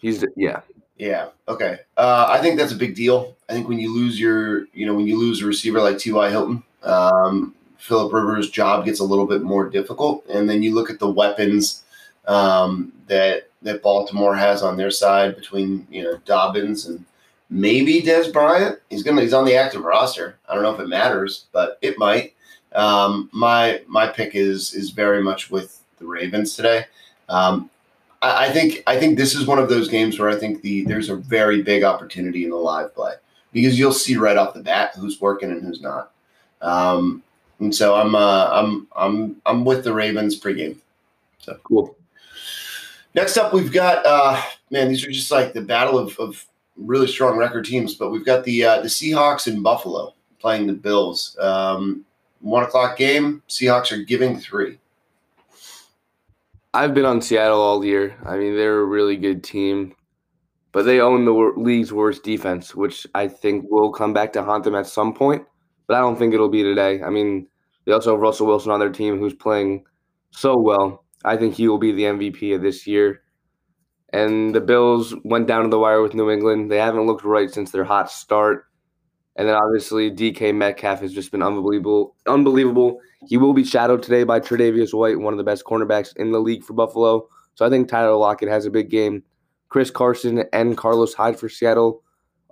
he's 0.00 0.24
yeah. 0.36 0.60
Yeah. 0.98 1.28
Okay. 1.46 1.80
Uh, 1.96 2.26
I 2.28 2.40
think 2.40 2.58
that's 2.58 2.72
a 2.72 2.76
big 2.76 2.94
deal. 2.94 3.36
I 3.48 3.52
think 3.52 3.68
when 3.68 3.78
you 3.78 3.94
lose 3.94 4.18
your, 4.18 4.66
you 4.72 4.86
know, 4.86 4.94
when 4.94 5.06
you 5.06 5.18
lose 5.18 5.42
a 5.42 5.46
receiver 5.46 5.80
like 5.80 5.98
T.Y. 5.98 6.30
Hilton, 6.30 6.62
um, 6.82 7.54
Philip 7.76 8.12
Rivers' 8.12 8.50
job 8.50 8.84
gets 8.84 9.00
a 9.00 9.04
little 9.04 9.26
bit 9.26 9.42
more 9.42 9.68
difficult. 9.68 10.24
And 10.26 10.48
then 10.48 10.62
you 10.62 10.74
look 10.74 10.90
at 10.90 10.98
the 10.98 11.10
weapons 11.10 11.84
um, 12.26 12.92
that 13.06 13.50
that 13.62 13.82
Baltimore 13.82 14.34
has 14.34 14.62
on 14.62 14.76
their 14.76 14.90
side 14.90 15.36
between 15.36 15.86
you 15.90 16.02
know 16.02 16.18
Dobbins 16.24 16.86
and 16.86 17.04
maybe 17.50 18.02
Dez 18.02 18.32
Bryant. 18.32 18.78
He's 18.90 19.02
gonna 19.02 19.22
he's 19.22 19.34
on 19.34 19.44
the 19.44 19.56
active 19.56 19.82
roster. 19.82 20.38
I 20.48 20.54
don't 20.54 20.62
know 20.62 20.74
if 20.74 20.80
it 20.80 20.88
matters, 20.88 21.46
but 21.52 21.78
it 21.82 21.98
might. 21.98 22.34
Um, 22.74 23.30
my 23.32 23.82
my 23.86 24.06
pick 24.06 24.34
is 24.34 24.74
is 24.74 24.90
very 24.90 25.22
much 25.22 25.50
with 25.50 25.80
the 25.98 26.06
Ravens 26.06 26.54
today. 26.54 26.86
Um, 27.28 27.70
I, 28.22 28.46
I, 28.46 28.52
think 28.52 28.82
I 28.86 28.98
think 28.98 29.16
this 29.16 29.34
is 29.34 29.46
one 29.46 29.58
of 29.58 29.68
those 29.68 29.88
games 29.88 30.18
where 30.18 30.28
I 30.28 30.36
think 30.36 30.62
the 30.62 30.84
there's 30.84 31.08
a 31.08 31.16
very 31.16 31.62
big 31.62 31.82
opportunity 31.82 32.44
in 32.44 32.50
the 32.50 32.56
live 32.56 32.94
play 32.94 33.14
because 33.52 33.78
you'll 33.78 33.92
see 33.92 34.16
right 34.16 34.36
off 34.36 34.54
the 34.54 34.62
bat 34.62 34.92
who's 34.96 35.20
working 35.20 35.50
and 35.50 35.62
who's 35.62 35.80
not. 35.80 36.12
Um, 36.60 37.22
and 37.60 37.74
so 37.74 37.94
I'm 37.94 38.14
uh, 38.14 38.48
I'm 38.52 38.86
I'm 38.94 39.36
I'm 39.46 39.64
with 39.64 39.84
the 39.84 39.94
Ravens 39.94 40.38
pregame. 40.38 40.76
So 41.38 41.58
cool. 41.64 41.96
Next 43.14 43.38
up, 43.38 43.54
we've 43.54 43.72
got 43.72 44.04
uh, 44.04 44.42
man. 44.70 44.88
These 44.88 45.06
are 45.06 45.10
just 45.10 45.30
like 45.30 45.54
the 45.54 45.62
battle 45.62 45.98
of, 45.98 46.18
of 46.18 46.44
really 46.76 47.06
strong 47.06 47.36
record 47.36 47.64
teams, 47.64 47.94
but 47.94 48.10
we've 48.10 48.24
got 48.24 48.44
the 48.44 48.64
uh, 48.64 48.80
the 48.80 48.88
Seahawks 48.88 49.46
in 49.46 49.62
Buffalo 49.62 50.14
playing 50.38 50.66
the 50.66 50.72
Bills. 50.72 51.36
Um, 51.40 52.04
one 52.40 52.62
o'clock 52.62 52.96
game. 52.96 53.42
Seahawks 53.48 53.92
are 53.92 54.02
giving 54.02 54.38
three. 54.38 54.78
I've 56.74 56.94
been 56.94 57.06
on 57.06 57.22
Seattle 57.22 57.60
all 57.60 57.84
year. 57.84 58.16
I 58.26 58.36
mean, 58.36 58.54
they're 58.54 58.80
a 58.80 58.84
really 58.84 59.16
good 59.16 59.42
team, 59.42 59.94
but 60.72 60.84
they 60.84 61.00
own 61.00 61.24
the 61.24 61.32
league's 61.56 61.92
worst 61.92 62.22
defense, 62.22 62.74
which 62.74 63.06
I 63.14 63.28
think 63.28 63.64
will 63.70 63.90
come 63.90 64.12
back 64.12 64.32
to 64.34 64.42
haunt 64.42 64.64
them 64.64 64.74
at 64.74 64.86
some 64.86 65.14
point. 65.14 65.46
But 65.86 65.96
I 65.96 66.00
don't 66.00 66.16
think 66.16 66.34
it'll 66.34 66.50
be 66.50 66.62
today. 66.62 67.02
I 67.02 67.08
mean, 67.08 67.48
they 67.84 67.92
also 67.92 68.12
have 68.12 68.20
Russell 68.20 68.46
Wilson 68.46 68.72
on 68.72 68.80
their 68.80 68.90
team, 68.90 69.18
who's 69.18 69.32
playing 69.32 69.84
so 70.32 70.58
well. 70.58 71.04
I 71.24 71.36
think 71.36 71.54
he 71.54 71.66
will 71.66 71.78
be 71.78 71.92
the 71.92 72.02
MVP 72.02 72.54
of 72.54 72.60
this 72.60 72.86
year. 72.86 73.22
And 74.16 74.54
the 74.54 74.62
Bills 74.62 75.14
went 75.24 75.46
down 75.46 75.64
to 75.64 75.68
the 75.68 75.78
wire 75.78 76.00
with 76.00 76.14
New 76.14 76.30
England. 76.30 76.70
They 76.70 76.78
haven't 76.78 77.06
looked 77.06 77.22
right 77.22 77.50
since 77.50 77.70
their 77.70 77.84
hot 77.84 78.10
start. 78.10 78.64
And 79.36 79.46
then 79.46 79.54
obviously 79.54 80.10
DK 80.10 80.54
Metcalf 80.54 81.00
has 81.00 81.12
just 81.12 81.30
been 81.30 81.42
unbelievable. 81.42 82.16
Unbelievable. 82.26 82.98
He 83.28 83.36
will 83.36 83.52
be 83.52 83.62
shadowed 83.62 84.02
today 84.02 84.24
by 84.24 84.40
Tre'Davious 84.40 84.94
White, 84.94 85.20
one 85.20 85.34
of 85.34 85.36
the 85.36 85.44
best 85.44 85.64
cornerbacks 85.64 86.16
in 86.16 86.32
the 86.32 86.38
league 86.38 86.64
for 86.64 86.72
Buffalo. 86.72 87.28
So 87.56 87.66
I 87.66 87.68
think 87.68 87.88
Tyler 87.88 88.16
Lockett 88.16 88.48
has 88.48 88.64
a 88.64 88.70
big 88.70 88.88
game. 88.88 89.22
Chris 89.68 89.90
Carson 89.90 90.44
and 90.50 90.78
Carlos 90.78 91.12
Hyde 91.12 91.38
for 91.38 91.50
Seattle 91.50 92.02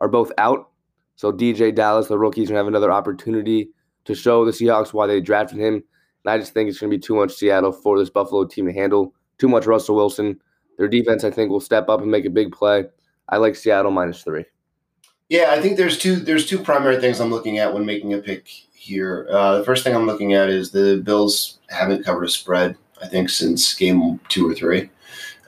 are 0.02 0.08
both 0.08 0.32
out. 0.36 0.68
So 1.16 1.32
DeeJay 1.32 1.74
Dallas, 1.74 2.08
the 2.08 2.18
rookies, 2.18 2.48
gonna 2.48 2.58
have 2.58 2.66
another 2.66 2.92
opportunity 2.92 3.70
to 4.04 4.14
show 4.14 4.44
the 4.44 4.50
Seahawks 4.50 4.92
why 4.92 5.06
they 5.06 5.22
drafted 5.22 5.58
him. 5.58 5.74
And 5.74 6.30
I 6.30 6.36
just 6.36 6.52
think 6.52 6.68
it's 6.68 6.78
gonna 6.78 6.90
be 6.90 6.98
too 6.98 7.14
much 7.14 7.32
Seattle 7.32 7.72
for 7.72 7.98
this 7.98 8.10
Buffalo 8.10 8.44
team 8.44 8.66
to 8.66 8.72
handle. 8.74 9.14
Too 9.38 9.48
much 9.48 9.64
Russell 9.64 9.96
Wilson. 9.96 10.38
Their 10.76 10.88
defense, 10.88 11.24
I 11.24 11.30
think, 11.30 11.50
will 11.50 11.60
step 11.60 11.88
up 11.88 12.00
and 12.00 12.10
make 12.10 12.24
a 12.24 12.30
big 12.30 12.52
play. 12.52 12.86
I 13.28 13.36
like 13.36 13.56
Seattle 13.56 13.90
minus 13.90 14.22
three. 14.22 14.44
Yeah, 15.28 15.50
I 15.50 15.60
think 15.60 15.76
there's 15.76 15.98
two 15.98 16.16
there's 16.16 16.46
two 16.46 16.58
primary 16.58 17.00
things 17.00 17.20
I'm 17.20 17.30
looking 17.30 17.58
at 17.58 17.72
when 17.72 17.86
making 17.86 18.14
a 18.14 18.18
pick 18.18 18.46
here. 18.74 19.26
Uh, 19.30 19.58
the 19.58 19.64
first 19.64 19.82
thing 19.82 19.94
I'm 19.94 20.06
looking 20.06 20.34
at 20.34 20.50
is 20.50 20.70
the 20.70 21.00
Bills 21.04 21.58
haven't 21.68 22.04
covered 22.04 22.24
a 22.24 22.28
spread, 22.28 22.76
I 23.02 23.06
think, 23.06 23.30
since 23.30 23.72
game 23.74 24.20
two 24.28 24.48
or 24.48 24.54
three. 24.54 24.90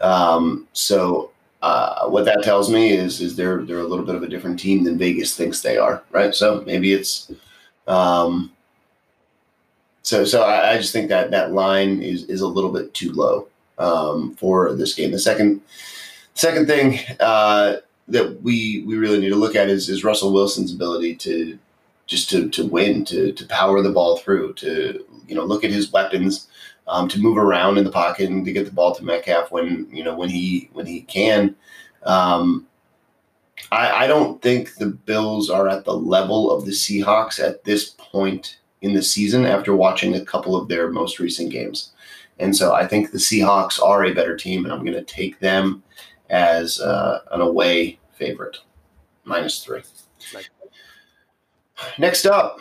Um, 0.00 0.66
so 0.72 1.32
uh, 1.62 2.08
what 2.08 2.24
that 2.24 2.42
tells 2.42 2.70
me 2.70 2.92
is 2.92 3.20
is 3.20 3.36
they're 3.36 3.62
they're 3.64 3.80
a 3.80 3.86
little 3.86 4.04
bit 4.04 4.14
of 4.14 4.22
a 4.22 4.28
different 4.28 4.58
team 4.58 4.84
than 4.84 4.98
Vegas 4.98 5.36
thinks 5.36 5.60
they 5.60 5.76
are, 5.76 6.02
right? 6.10 6.34
So 6.34 6.62
maybe 6.66 6.92
it's 6.94 7.30
um, 7.86 8.52
so 10.02 10.24
so 10.24 10.42
I, 10.42 10.72
I 10.72 10.78
just 10.78 10.92
think 10.92 11.08
that 11.10 11.30
that 11.32 11.52
line 11.52 12.00
is 12.02 12.24
is 12.24 12.40
a 12.40 12.48
little 12.48 12.72
bit 12.72 12.94
too 12.94 13.12
low 13.12 13.48
um, 13.78 14.34
for 14.34 14.72
this 14.74 14.94
game. 14.94 15.10
The 15.10 15.18
second 15.18 15.60
second 16.34 16.66
thing 16.66 16.98
uh, 17.20 17.76
that 18.08 18.42
we 18.42 18.82
we 18.86 18.96
really 18.96 19.18
need 19.20 19.30
to 19.30 19.36
look 19.36 19.56
at 19.56 19.68
is 19.68 19.88
is 19.88 20.04
Russell 20.04 20.32
Wilson's 20.32 20.72
ability 20.72 21.16
to 21.16 21.58
just 22.06 22.30
to 22.30 22.48
to 22.50 22.66
win, 22.66 23.04
to 23.06 23.32
to 23.32 23.46
power 23.46 23.82
the 23.82 23.90
ball 23.90 24.16
through, 24.16 24.54
to 24.54 25.04
you 25.26 25.34
know 25.34 25.44
look 25.44 25.64
at 25.64 25.70
his 25.70 25.92
weapons, 25.92 26.48
um, 26.86 27.08
to 27.08 27.20
move 27.20 27.36
around 27.36 27.78
in 27.78 27.84
the 27.84 27.90
pocket 27.90 28.30
and 28.30 28.44
to 28.44 28.52
get 28.52 28.64
the 28.64 28.72
ball 28.72 28.94
to 28.94 29.04
Metcalf 29.04 29.50
when 29.50 29.88
you 29.90 30.04
know 30.04 30.16
when 30.16 30.28
he 30.28 30.70
when 30.72 30.86
he 30.86 31.02
can. 31.02 31.54
Um, 32.04 32.66
I, 33.72 34.04
I 34.04 34.06
don't 34.06 34.40
think 34.42 34.74
the 34.74 34.86
Bills 34.86 35.50
are 35.50 35.68
at 35.68 35.84
the 35.84 35.94
level 35.94 36.50
of 36.50 36.64
the 36.64 36.72
Seahawks 36.72 37.42
at 37.42 37.64
this 37.64 37.90
point 37.98 38.58
in 38.82 38.94
the 38.94 39.02
season 39.02 39.44
after 39.44 39.74
watching 39.74 40.14
a 40.14 40.24
couple 40.24 40.54
of 40.54 40.68
their 40.68 40.90
most 40.90 41.18
recent 41.18 41.50
games. 41.50 41.92
And 42.38 42.54
so 42.54 42.74
I 42.74 42.86
think 42.86 43.10
the 43.10 43.18
Seahawks 43.18 43.82
are 43.82 44.04
a 44.04 44.12
better 44.12 44.36
team, 44.36 44.64
and 44.64 44.72
I'm 44.72 44.84
going 44.84 44.92
to 44.92 45.04
take 45.04 45.40
them 45.40 45.82
as 46.28 46.80
uh, 46.80 47.20
an 47.32 47.40
away 47.40 47.98
favorite. 48.12 48.58
minus 49.24 49.62
three. 49.62 49.82
Next 51.98 52.24
up, 52.24 52.60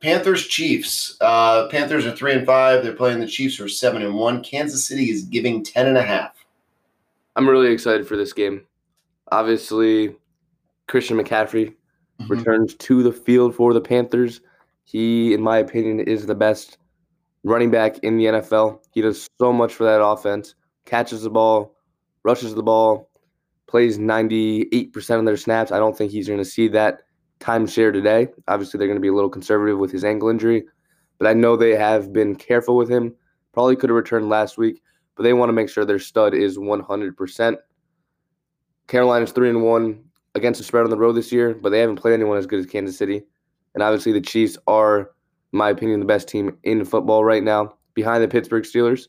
Panthers 0.00 0.46
Chiefs. 0.46 1.16
Uh, 1.20 1.68
Panthers 1.68 2.06
are 2.06 2.16
three 2.16 2.32
and 2.32 2.46
five. 2.46 2.82
They're 2.82 2.94
playing 2.94 3.20
the 3.20 3.26
Chiefs 3.26 3.56
for 3.56 3.68
seven 3.68 4.02
and 4.02 4.14
one. 4.14 4.42
Kansas 4.42 4.86
City 4.86 5.10
is 5.10 5.24
giving 5.24 5.62
ten 5.62 5.86
and 5.86 5.98
a 5.98 6.02
half. 6.02 6.32
I'm 7.34 7.48
really 7.48 7.70
excited 7.72 8.06
for 8.06 8.16
this 8.16 8.32
game. 8.32 8.62
Obviously, 9.32 10.16
Christian 10.86 11.18
McCaffrey 11.18 11.74
mm-hmm. 12.20 12.28
returns 12.28 12.74
to 12.74 13.02
the 13.02 13.12
field 13.12 13.54
for 13.54 13.74
the 13.74 13.80
Panthers. 13.80 14.40
He, 14.84 15.34
in 15.34 15.42
my 15.42 15.58
opinion, 15.58 16.00
is 16.00 16.24
the 16.26 16.34
best 16.34 16.78
running 17.46 17.70
back 17.70 17.98
in 17.98 18.16
the 18.16 18.24
NFL. 18.24 18.80
He 18.92 19.00
does 19.00 19.28
so 19.38 19.52
much 19.52 19.72
for 19.72 19.84
that 19.84 20.02
offense. 20.02 20.54
Catches 20.84 21.22
the 21.22 21.30
ball, 21.30 21.76
rushes 22.24 22.54
the 22.54 22.62
ball, 22.62 23.08
plays 23.68 23.98
98% 23.98 25.18
of 25.18 25.24
their 25.24 25.36
snaps. 25.36 25.70
I 25.70 25.78
don't 25.78 25.96
think 25.96 26.10
he's 26.10 26.26
going 26.26 26.40
to 26.40 26.44
see 26.44 26.66
that 26.68 27.02
timeshare 27.38 27.92
today. 27.92 28.28
Obviously, 28.48 28.78
they're 28.78 28.88
going 28.88 28.96
to 28.96 29.02
be 29.02 29.08
a 29.08 29.14
little 29.14 29.30
conservative 29.30 29.78
with 29.78 29.92
his 29.92 30.04
ankle 30.04 30.28
injury, 30.28 30.64
but 31.18 31.28
I 31.28 31.34
know 31.34 31.56
they 31.56 31.76
have 31.76 32.12
been 32.12 32.34
careful 32.34 32.76
with 32.76 32.90
him. 32.90 33.14
Probably 33.52 33.76
could 33.76 33.90
have 33.90 33.96
returned 33.96 34.28
last 34.28 34.58
week, 34.58 34.82
but 35.16 35.22
they 35.22 35.32
want 35.32 35.48
to 35.48 35.54
make 35.54 35.68
sure 35.68 35.84
their 35.84 35.98
stud 36.00 36.34
is 36.34 36.58
100%. 36.58 37.56
Carolina's 38.88 39.32
3 39.32 39.50
and 39.50 39.62
1 39.62 40.04
against 40.34 40.58
the 40.58 40.64
spread 40.64 40.84
on 40.84 40.90
the 40.90 40.98
road 40.98 41.12
this 41.12 41.32
year, 41.32 41.54
but 41.54 41.70
they 41.70 41.80
haven't 41.80 41.96
played 41.96 42.14
anyone 42.14 42.38
as 42.38 42.46
good 42.46 42.58
as 42.58 42.66
Kansas 42.66 42.98
City. 42.98 43.22
And 43.74 43.82
obviously, 43.82 44.12
the 44.12 44.20
Chiefs 44.20 44.58
are, 44.66 45.10
my 45.56 45.70
opinion, 45.70 46.00
the 46.00 46.06
best 46.06 46.28
team 46.28 46.56
in 46.62 46.84
football 46.84 47.24
right 47.24 47.42
now, 47.42 47.74
behind 47.94 48.22
the 48.22 48.28
Pittsburgh 48.28 48.64
Steelers. 48.64 49.08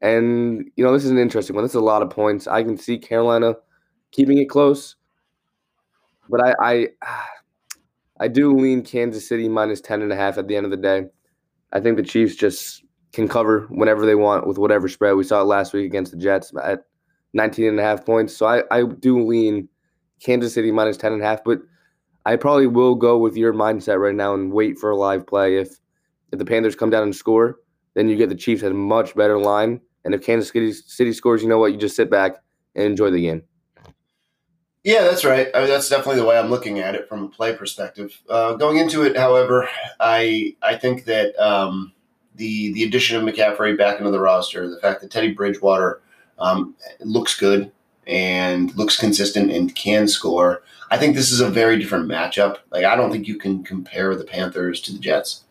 And, 0.00 0.70
you 0.76 0.84
know, 0.84 0.92
this 0.92 1.04
is 1.04 1.10
an 1.10 1.18
interesting 1.18 1.56
one. 1.56 1.64
This 1.64 1.72
is 1.72 1.76
a 1.76 1.80
lot 1.80 2.02
of 2.02 2.10
points. 2.10 2.46
I 2.46 2.62
can 2.62 2.76
see 2.76 2.98
Carolina 2.98 3.54
keeping 4.12 4.38
it 4.38 4.48
close. 4.48 4.96
But 6.28 6.44
I, 6.44 6.54
I, 6.60 6.88
I 8.20 8.28
do 8.28 8.56
lean 8.56 8.82
Kansas 8.82 9.28
City 9.28 9.48
minus 9.48 9.80
10 9.80 10.02
and 10.02 10.12
a 10.12 10.16
half 10.16 10.38
at 10.38 10.48
the 10.48 10.56
end 10.56 10.64
of 10.64 10.70
the 10.70 10.76
day. 10.76 11.04
I 11.72 11.80
think 11.80 11.96
the 11.96 12.02
Chiefs 12.02 12.34
just 12.34 12.82
can 13.12 13.28
cover 13.28 13.66
whenever 13.70 14.06
they 14.06 14.14
want 14.14 14.46
with 14.46 14.58
whatever 14.58 14.88
spread. 14.88 15.16
We 15.16 15.24
saw 15.24 15.40
it 15.40 15.44
last 15.44 15.72
week 15.72 15.86
against 15.86 16.12
the 16.12 16.18
Jets 16.18 16.52
at 16.62 16.84
19 17.34 17.66
and 17.66 17.80
a 17.80 17.82
half 17.82 18.04
points. 18.04 18.36
So 18.36 18.46
I, 18.46 18.62
I 18.70 18.84
do 18.84 19.24
lean 19.24 19.68
Kansas 20.22 20.54
City 20.54 20.70
minus 20.70 20.96
10 20.96 21.12
and 21.12 21.22
a 21.22 21.24
half, 21.24 21.44
but 21.44 21.60
I 22.26 22.34
probably 22.34 22.66
will 22.66 22.96
go 22.96 23.16
with 23.16 23.36
your 23.36 23.54
mindset 23.54 24.00
right 24.00 24.14
now 24.14 24.34
and 24.34 24.52
wait 24.52 24.78
for 24.78 24.90
a 24.90 24.96
live 24.96 25.28
play. 25.28 25.58
If 25.58 25.78
if 26.32 26.40
the 26.40 26.44
Panthers 26.44 26.74
come 26.74 26.90
down 26.90 27.04
and 27.04 27.14
score, 27.14 27.60
then 27.94 28.08
you 28.08 28.16
get 28.16 28.28
the 28.28 28.34
Chiefs 28.34 28.64
at 28.64 28.72
a 28.72 28.74
much 28.74 29.14
better 29.14 29.38
line. 29.38 29.80
And 30.04 30.12
if 30.12 30.22
Kansas 30.22 30.50
City, 30.50 30.72
City 30.72 31.12
scores, 31.12 31.40
you 31.40 31.48
know 31.48 31.58
what? 31.58 31.72
You 31.72 31.78
just 31.78 31.94
sit 31.94 32.10
back 32.10 32.34
and 32.74 32.84
enjoy 32.84 33.12
the 33.12 33.22
game. 33.22 33.44
Yeah, 34.82 35.04
that's 35.04 35.24
right. 35.24 35.48
I 35.54 35.60
mean, 35.60 35.68
that's 35.68 35.88
definitely 35.88 36.20
the 36.20 36.26
way 36.26 36.36
I'm 36.36 36.50
looking 36.50 36.80
at 36.80 36.96
it 36.96 37.08
from 37.08 37.22
a 37.22 37.28
play 37.28 37.54
perspective. 37.54 38.20
Uh, 38.28 38.54
going 38.54 38.78
into 38.78 39.04
it, 39.04 39.16
however, 39.16 39.68
I 40.00 40.56
I 40.62 40.74
think 40.74 41.04
that 41.04 41.38
um, 41.38 41.92
the 42.34 42.72
the 42.72 42.82
addition 42.82 43.16
of 43.16 43.22
McCaffrey 43.22 43.78
back 43.78 43.98
into 43.98 44.10
the 44.10 44.20
roster, 44.20 44.68
the 44.68 44.80
fact 44.80 45.00
that 45.00 45.12
Teddy 45.12 45.32
Bridgewater 45.32 46.02
um, 46.40 46.74
looks 47.00 47.38
good 47.38 47.70
and 48.06 48.74
looks 48.76 48.96
consistent 48.98 49.50
and 49.50 49.74
can 49.74 50.08
score, 50.08 50.62
I 50.90 50.98
think 50.98 51.16
this 51.16 51.32
is 51.32 51.40
a 51.40 51.50
very 51.50 51.78
different 51.78 52.08
matchup. 52.08 52.58
Like 52.70 52.84
I 52.84 52.96
don't 52.96 53.10
think 53.10 53.26
you 53.26 53.36
can 53.36 53.62
compare 53.62 54.14
the 54.14 54.24
Panthers 54.24 54.80
to 54.82 54.92
the 54.92 54.98
Jets. 54.98 55.44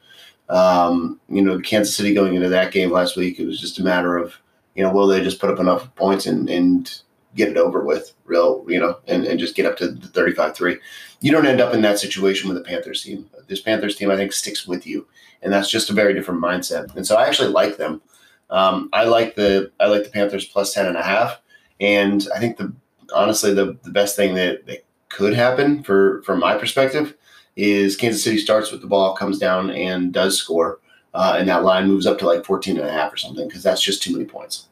Um, 0.48 1.20
you 1.28 1.42
know, 1.42 1.60
Kansas 1.60 1.96
City 1.96 2.14
going 2.14 2.36
into 2.36 2.50
that 2.50 2.72
game 2.72 2.92
last 2.92 3.18
week, 3.18 3.40
it 3.40 3.46
was 3.46 3.60
just 3.60 3.80
a 3.80 3.84
matter 3.84 4.18
of 4.18 4.36
you 4.76 4.84
know, 4.84 4.92
will 4.92 5.08
they 5.08 5.24
just 5.24 5.40
put 5.40 5.50
up 5.50 5.60
enough 5.60 5.94
points 5.96 6.26
and 6.26 6.50
and 6.50 7.02
get 7.36 7.50
it 7.50 7.58
over 7.58 7.84
with, 7.84 8.14
real, 8.24 8.64
you 8.68 8.80
know, 8.80 8.98
and, 9.08 9.26
and 9.26 9.40
just 9.40 9.56
get 9.56 9.66
up 9.66 9.76
to 9.78 9.90
the 9.90 10.08
35 10.08 10.56
3. 10.56 10.78
You 11.20 11.32
don't 11.32 11.46
end 11.46 11.60
up 11.60 11.74
in 11.74 11.82
that 11.82 12.00
situation 12.00 12.48
with 12.48 12.58
the 12.58 12.64
Panthers 12.64 13.04
team. 13.04 13.30
This 13.48 13.62
Panthers 13.62 13.98
team, 13.98 14.10
I 14.10 14.16
think, 14.16 14.32
sticks 14.32 14.66
with 14.66 14.88
you. 14.88 15.06
And 15.42 15.52
that's 15.52 15.70
just 15.70 15.90
a 15.90 15.94
very 15.94 16.14
different 16.14 16.42
mindset. 16.42 16.96
And 16.96 17.06
so 17.06 17.18
I 17.18 17.28
actually 17.28 17.50
like 17.50 17.76
them. 17.76 18.02
Um, 18.50 18.90
I 18.94 19.04
like 19.04 19.36
the 19.36 19.72
I 19.80 19.88
like 19.88 20.04
the 20.04 20.10
Panthers 20.10 20.46
plus 20.46 20.74
10 20.74 20.86
and 20.86 20.98
a 20.98 21.04
half. 21.04 21.42
And 21.80 22.28
I 22.36 22.40
think 22.40 22.58
the 22.58 22.74
honestly 23.14 23.54
the, 23.54 23.78
the 23.84 23.92
best 23.92 24.16
thing 24.16 24.36
that, 24.36 24.66
that 24.68 24.86
could 25.10 25.34
happen 25.34 25.84
for 25.84 26.22
from 26.24 26.40
my 26.40 26.58
perspective 26.58 27.16
is 27.56 27.96
Kansas 27.96 28.24
City 28.24 28.38
starts 28.38 28.72
with 28.72 28.82
the 28.82 28.88
ball, 28.88 29.16
comes 29.16 29.40
down 29.40 29.70
and 29.72 30.12
does 30.12 30.38
score. 30.38 30.80
Uh, 31.14 31.38
and 31.40 31.48
that 31.48 31.64
line 31.64 31.88
moves 31.88 32.06
up 32.06 32.18
to 32.20 32.26
like 32.26 32.44
14 32.44 32.78
and 32.78 32.88
a 32.88 32.92
half 32.92 33.14
or 33.14 33.18
something 33.18 33.48
because 33.48 33.64
that's 33.64 33.82
just 33.82 34.04
too 34.04 34.12
many 34.12 34.26
points. 34.26 34.68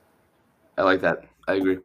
I 0.77 0.83
like 0.83 1.00
that. 1.01 1.25
I 1.48 1.53
agree. 1.53 1.77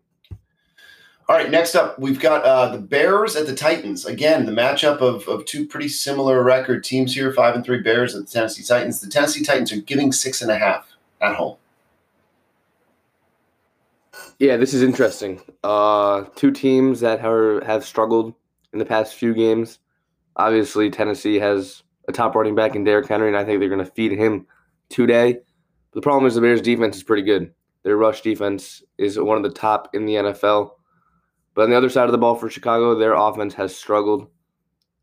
All 1.28 1.36
right, 1.36 1.50
next 1.50 1.74
up, 1.74 1.98
we've 1.98 2.18
got 2.18 2.42
uh, 2.42 2.70
the 2.70 2.78
Bears 2.78 3.36
at 3.36 3.46
the 3.46 3.54
Titans. 3.54 4.06
Again, 4.06 4.46
the 4.46 4.52
matchup 4.52 5.00
of, 5.00 5.28
of 5.28 5.44
two 5.44 5.66
pretty 5.66 5.88
similar 5.88 6.42
record 6.42 6.82
teams 6.82 7.14
here 7.14 7.32
five 7.34 7.54
and 7.54 7.62
three 7.62 7.82
Bears 7.82 8.14
at 8.14 8.24
the 8.24 8.32
Tennessee 8.32 8.62
Titans. 8.62 9.00
The 9.00 9.10
Tennessee 9.10 9.44
Titans 9.44 9.70
are 9.70 9.80
giving 9.80 10.10
six 10.10 10.40
and 10.40 10.50
a 10.50 10.58
half 10.58 10.88
at 11.20 11.36
home. 11.36 11.58
Yeah, 14.38 14.56
this 14.56 14.72
is 14.72 14.82
interesting. 14.82 15.40
Uh, 15.64 16.24
two 16.36 16.52
teams 16.52 17.00
that 17.00 17.24
are, 17.24 17.64
have 17.64 17.84
struggled 17.84 18.34
in 18.72 18.78
the 18.78 18.84
past 18.84 19.14
few 19.14 19.34
games. 19.34 19.80
Obviously, 20.36 20.90
Tennessee 20.90 21.40
has 21.40 21.82
a 22.06 22.12
top 22.12 22.36
running 22.36 22.54
back 22.54 22.76
in 22.76 22.84
Derrick 22.84 23.08
Henry, 23.08 23.26
and 23.26 23.36
I 23.36 23.44
think 23.44 23.58
they're 23.58 23.68
going 23.68 23.84
to 23.84 23.90
feed 23.90 24.12
him 24.12 24.46
today. 24.90 25.38
The 25.92 26.00
problem 26.00 26.26
is 26.26 26.36
the 26.36 26.40
Bears' 26.40 26.62
defense 26.62 26.96
is 26.96 27.02
pretty 27.02 27.22
good. 27.22 27.52
Their 27.82 27.96
rush 27.96 28.20
defense 28.20 28.82
is 28.96 29.18
one 29.18 29.36
of 29.36 29.42
the 29.42 29.50
top 29.50 29.92
in 29.92 30.06
the 30.06 30.14
NFL. 30.14 30.70
But 31.54 31.62
on 31.62 31.70
the 31.70 31.76
other 31.76 31.90
side 31.90 32.04
of 32.04 32.12
the 32.12 32.18
ball 32.18 32.36
for 32.36 32.48
Chicago, 32.48 32.94
their 32.94 33.14
offense 33.14 33.54
has 33.54 33.74
struggled. 33.74 34.28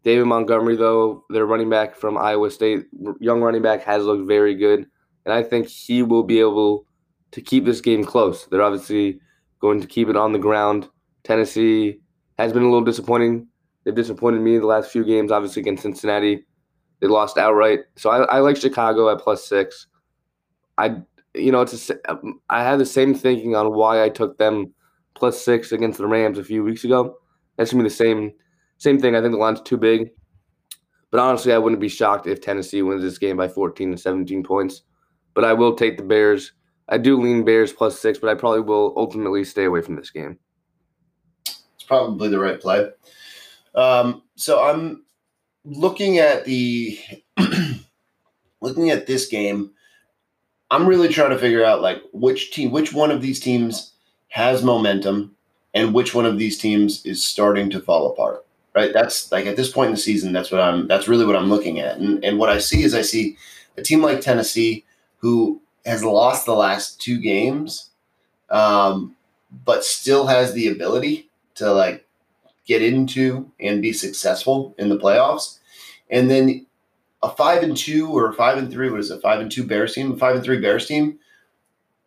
David 0.03 0.27
Montgomery, 0.27 0.77
though, 0.77 1.25
their 1.29 1.45
running 1.45 1.69
back 1.69 1.97
from 1.97 2.17
Iowa 2.17 2.49
State, 2.51 2.85
young 3.19 3.41
running 3.41 3.61
back, 3.61 3.83
has 3.83 4.05
looked 4.05 4.27
very 4.27 4.55
good. 4.55 4.85
And 5.25 5.33
I 5.33 5.43
think 5.43 5.67
he 5.67 6.03
will 6.03 6.23
be 6.23 6.39
able 6.39 6.85
to 7.31 7.41
keep 7.41 7.65
this 7.65 7.81
game 7.81 8.05
close. 8.05 8.45
They're 8.45 8.61
obviously 8.61 9.19
going 9.59 9.81
to 9.81 9.87
keep 9.87 10.09
it 10.09 10.15
on 10.15 10.31
the 10.31 10.39
ground. 10.39 10.89
Tennessee 11.23 11.99
has 12.37 12.53
been 12.53 12.63
a 12.63 12.65
little 12.65 12.83
disappointing. 12.83 13.47
They've 13.83 13.95
disappointed 13.95 14.41
me 14.41 14.57
the 14.57 14.65
last 14.65 14.91
few 14.91 15.03
games, 15.03 15.31
obviously 15.31 15.61
against 15.61 15.83
Cincinnati. 15.83 16.45
They 16.99 17.07
lost 17.07 17.37
outright. 17.37 17.81
So 17.95 18.09
I, 18.09 18.23
I 18.25 18.39
like 18.39 18.57
Chicago 18.57 19.09
at 19.09 19.19
plus 19.19 19.47
six. 19.47 19.87
I, 20.77 20.97
you 21.33 21.51
know, 21.51 21.61
it's 21.61 21.89
a, 21.89 22.11
um, 22.11 22.39
I 22.49 22.63
had 22.63 22.79
the 22.79 22.85
same 22.85 23.13
thinking 23.13 23.55
on 23.55 23.73
why 23.73 24.03
I 24.03 24.09
took 24.09 24.37
them 24.37 24.73
plus 25.15 25.43
six 25.43 25.71
against 25.71 25.97
the 25.97 26.07
Rams 26.07 26.37
a 26.37 26.43
few 26.43 26.63
weeks 26.63 26.83
ago. 26.83 27.17
That's 27.57 27.71
gonna 27.71 27.83
be 27.83 27.89
the 27.89 27.95
same 27.95 28.33
same 28.77 28.99
thing. 28.99 29.15
I 29.15 29.21
think 29.21 29.33
the 29.33 29.37
line's 29.37 29.61
too 29.61 29.77
big. 29.77 30.09
But 31.11 31.19
honestly, 31.21 31.53
I 31.53 31.57
wouldn't 31.57 31.79
be 31.79 31.87
shocked 31.87 32.27
if 32.27 32.41
Tennessee 32.41 32.81
wins 32.81 33.01
this 33.01 33.17
game 33.17 33.37
by 33.37 33.47
14 33.47 33.91
to 33.91 33.97
17 33.97 34.43
points. 34.43 34.81
But 35.33 35.45
I 35.45 35.53
will 35.53 35.75
take 35.75 35.97
the 35.97 36.03
Bears. 36.03 36.51
I 36.87 36.97
do 36.97 37.19
lean 37.19 37.43
Bears 37.43 37.73
plus 37.73 37.99
six, 37.99 38.19
but 38.19 38.29
I 38.29 38.35
probably 38.35 38.61
will 38.61 38.93
ultimately 38.95 39.43
stay 39.43 39.65
away 39.65 39.81
from 39.81 39.95
this 39.95 40.11
game. 40.11 40.37
It's 41.47 41.83
probably 41.87 42.29
the 42.29 42.39
right 42.39 42.59
play. 42.59 42.89
Um, 43.73 44.23
so 44.35 44.63
I'm 44.63 45.03
looking 45.63 46.19
at 46.19 46.45
the 46.45 46.97
looking 48.61 48.91
at 48.91 49.07
this 49.07 49.27
game. 49.27 49.71
I'm 50.71 50.87
really 50.87 51.09
trying 51.09 51.31
to 51.31 51.37
figure 51.37 51.63
out 51.63 51.81
like 51.81 52.01
which 52.11 52.51
team, 52.51 52.71
which 52.71 52.93
one 52.93 53.11
of 53.11 53.21
these 53.21 53.39
teams 53.39 53.93
has 54.29 54.63
momentum 54.63 55.35
and 55.73 55.93
which 55.93 56.15
one 56.15 56.25
of 56.25 56.37
these 56.39 56.57
teams 56.57 57.05
is 57.05 57.23
starting 57.23 57.69
to 57.69 57.79
fall 57.79 58.11
apart. 58.11 58.45
Right. 58.75 58.91
That's 58.91 59.31
like 59.31 59.45
at 59.45 59.55
this 59.55 59.71
point 59.71 59.87
in 59.87 59.93
the 59.93 60.01
season, 60.01 60.33
that's 60.33 60.51
what 60.51 60.59
I'm 60.59 60.87
that's 60.87 61.07
really 61.07 61.25
what 61.25 61.37
I'm 61.37 61.49
looking 61.49 61.79
at. 61.79 61.97
And 61.97 62.23
and 62.23 62.37
what 62.37 62.49
I 62.49 62.59
see 62.59 62.83
is 62.83 62.93
I 62.93 63.01
see 63.01 63.37
a 63.77 63.81
team 63.81 64.01
like 64.01 64.21
Tennessee 64.21 64.83
who 65.17 65.61
has 65.85 66.03
lost 66.03 66.45
the 66.45 66.55
last 66.55 66.99
two 66.99 67.19
games, 67.19 67.91
um, 68.49 69.15
but 69.65 69.83
still 69.83 70.27
has 70.27 70.53
the 70.53 70.67
ability 70.67 71.29
to 71.55 71.71
like 71.71 72.05
get 72.65 72.81
into 72.81 73.51
and 73.59 73.81
be 73.81 73.93
successful 73.93 74.73
in 74.77 74.89
the 74.89 74.97
playoffs. 74.97 75.59
And 76.09 76.29
then 76.29 76.65
a 77.21 77.29
five 77.29 77.63
and 77.63 77.75
two 77.75 78.09
or 78.09 78.33
five 78.33 78.57
and 78.57 78.71
three, 78.71 78.89
what 78.89 78.99
is 78.99 79.11
it, 79.11 79.21
five 79.21 79.39
and 79.39 79.51
two 79.51 79.63
Bears 79.63 79.93
team, 79.93 80.11
a 80.11 80.17
five 80.17 80.35
and 80.35 80.43
three 80.43 80.59
Bears 80.59 80.87
team 80.87 81.19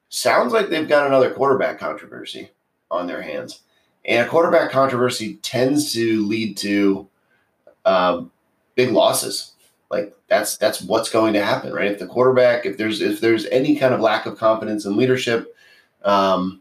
sounds 0.09 0.53
like 0.53 0.69
they've 0.69 0.89
got 0.89 1.07
another 1.07 1.33
quarterback 1.33 1.79
controversy 1.79 2.51
on 2.91 3.07
their 3.07 3.23
hands. 3.23 3.61
And 4.05 4.27
a 4.27 4.31
quarterback 4.31 4.71
controversy 4.71 5.35
tends 5.37 5.93
to 5.93 6.27
lead 6.27 6.57
to 6.59 7.09
um, 7.85 8.31
big 8.75 8.91
losses. 8.91 9.53
Like 9.91 10.15
that's 10.29 10.57
that's 10.57 10.83
what's 10.83 11.09
going 11.09 11.33
to 11.33 11.45
happen, 11.45 11.73
right? 11.73 11.91
If 11.91 11.99
the 11.99 12.07
quarterback, 12.07 12.67
if 12.67 12.77
there's 12.77 13.01
if 13.01 13.21
there's 13.21 13.47
any 13.47 13.77
kind 13.77 13.95
of 13.95 14.01
lack 14.01 14.27
of 14.27 14.37
confidence 14.37 14.85
in 14.85 14.97
leadership, 14.97 15.57
um, 16.05 16.61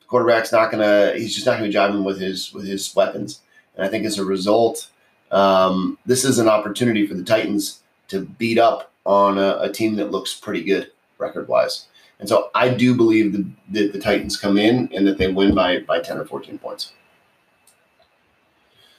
the 0.00 0.06
quarterback's 0.06 0.50
not 0.50 0.70
gonna 0.70 1.12
he's 1.14 1.34
just 1.34 1.46
not 1.46 1.58
gonna 1.58 1.68
be 1.68 1.74
jiving 1.74 2.04
with 2.04 2.20
his 2.20 2.52
with 2.52 2.66
his 2.66 2.94
weapons. 2.96 3.40
And 3.76 3.86
I 3.86 3.88
think 3.88 4.04
as 4.04 4.18
a 4.18 4.24
result, 4.24 4.88
um, 5.30 5.98
this 6.06 6.24
is 6.24 6.38
an 6.38 6.48
opportunity 6.48 7.06
for 7.06 7.14
the 7.14 7.24
Titans 7.24 7.82
to 8.08 8.22
beat 8.24 8.58
up 8.58 8.92
on 9.04 9.38
a, 9.38 9.58
a 9.60 9.72
team 9.72 9.96
that 9.96 10.10
looks 10.10 10.34
pretty 10.34 10.62
good 10.62 10.90
record 11.18 11.48
wise. 11.48 11.86
And 12.20 12.28
so 12.28 12.50
I 12.54 12.68
do 12.68 12.94
believe 12.94 13.32
that 13.32 13.46
the, 13.70 13.88
the 13.88 13.98
Titans 13.98 14.36
come 14.36 14.56
in 14.56 14.88
and 14.94 15.06
that 15.06 15.18
they 15.18 15.32
win 15.32 15.54
by, 15.54 15.80
by 15.80 16.00
10 16.00 16.18
or 16.18 16.24
14 16.24 16.58
points. 16.58 16.92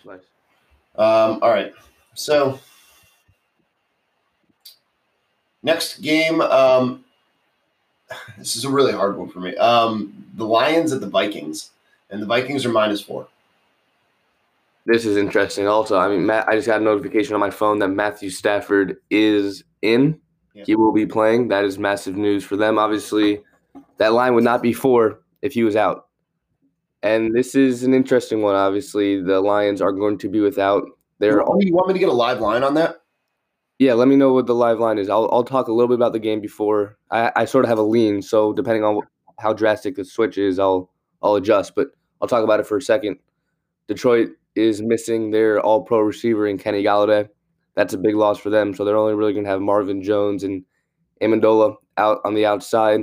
Nice. 0.03 0.19
Um, 0.95 1.39
all 1.41 1.49
right. 1.49 1.73
So 2.13 2.59
next 5.65 5.97
game, 6.01 6.39
um, 6.39 7.03
this 8.37 8.55
is 8.55 8.63
a 8.63 8.69
really 8.69 8.93
hard 8.93 9.17
one 9.17 9.29
for 9.29 9.41
me. 9.41 9.55
Um, 9.57 10.25
the 10.35 10.45
Lions 10.45 10.93
at 10.93 11.01
the 11.01 11.09
Vikings, 11.09 11.71
and 12.09 12.21
the 12.21 12.25
Vikings 12.25 12.65
are 12.65 12.69
minus 12.69 13.01
four. 13.01 13.27
This 14.85 15.05
is 15.05 15.17
interesting. 15.17 15.67
Also, 15.67 15.97
I 15.97 16.07
mean, 16.07 16.25
Matt, 16.27 16.47
I 16.47 16.55
just 16.55 16.67
got 16.67 16.79
a 16.79 16.83
notification 16.83 17.33
on 17.33 17.39
my 17.39 17.49
phone 17.49 17.79
that 17.79 17.87
Matthew 17.87 18.29
Stafford 18.29 18.97
is 19.09 19.63
in. 19.81 20.19
He 20.53 20.75
will 20.75 20.93
be 20.93 21.05
playing. 21.05 21.49
That 21.49 21.65
is 21.65 21.77
massive 21.77 22.15
news 22.15 22.45
for 22.45 22.55
them. 22.55 22.79
Obviously, 22.79 23.41
that 23.97 24.13
line 24.13 24.35
would 24.35 24.45
not 24.45 24.61
be 24.61 24.71
four 24.71 25.19
if 25.41 25.51
he 25.51 25.63
was 25.63 25.75
out. 25.75 26.07
And 27.03 27.35
this 27.35 27.55
is 27.55 27.83
an 27.83 27.93
interesting 27.93 28.41
one. 28.41 28.55
Obviously, 28.55 29.21
the 29.21 29.41
Lions 29.41 29.81
are 29.81 29.91
going 29.91 30.17
to 30.19 30.29
be 30.29 30.39
without 30.39 30.85
their. 31.19 31.39
You 31.39 31.45
want, 31.45 31.59
me, 31.59 31.65
you 31.65 31.73
want 31.73 31.87
me 31.89 31.93
to 31.93 31.99
get 31.99 32.07
a 32.07 32.13
live 32.13 32.39
line 32.39 32.63
on 32.63 32.73
that? 32.75 33.01
Yeah, 33.77 33.93
let 33.93 34.07
me 34.07 34.15
know 34.15 34.31
what 34.31 34.47
the 34.47 34.55
live 34.55 34.79
line 34.79 34.97
is. 34.97 35.09
I'll, 35.09 35.29
I'll 35.31 35.43
talk 35.43 35.67
a 35.67 35.73
little 35.73 35.89
bit 35.89 35.95
about 35.95 36.13
the 36.13 36.19
game 36.19 36.39
before. 36.39 36.97
I, 37.11 37.31
I 37.35 37.45
sort 37.45 37.65
of 37.65 37.69
have 37.69 37.77
a 37.77 37.83
lean, 37.83 38.21
so 38.21 38.53
depending 38.53 38.85
on 38.85 39.01
how 39.39 39.51
drastic 39.51 39.95
the 39.95 40.05
switch 40.05 40.37
is, 40.37 40.59
I'll 40.59 40.89
I'll 41.21 41.35
adjust. 41.35 41.75
But 41.75 41.87
I'll 42.21 42.27
talk 42.27 42.43
about 42.43 42.59
it 42.61 42.67
for 42.67 42.77
a 42.77 42.81
second. 42.81 43.17
Detroit 43.87 44.29
is 44.55 44.81
missing 44.81 45.31
their 45.31 45.59
All 45.59 45.83
Pro 45.83 45.99
receiver 45.99 46.47
in 46.47 46.57
Kenny 46.57 46.83
Golladay. 46.83 47.27
That's 47.75 47.93
a 47.93 47.97
big 47.97 48.15
loss 48.15 48.39
for 48.39 48.49
them. 48.49 48.73
So 48.73 48.85
they're 48.85 48.95
only 48.95 49.13
really 49.13 49.33
going 49.33 49.43
to 49.43 49.49
have 49.49 49.59
Marvin 49.59 50.01
Jones 50.01 50.43
and 50.43 50.63
Amendola 51.21 51.75
out 51.97 52.19
on 52.23 52.33
the 52.33 52.45
outside. 52.45 53.01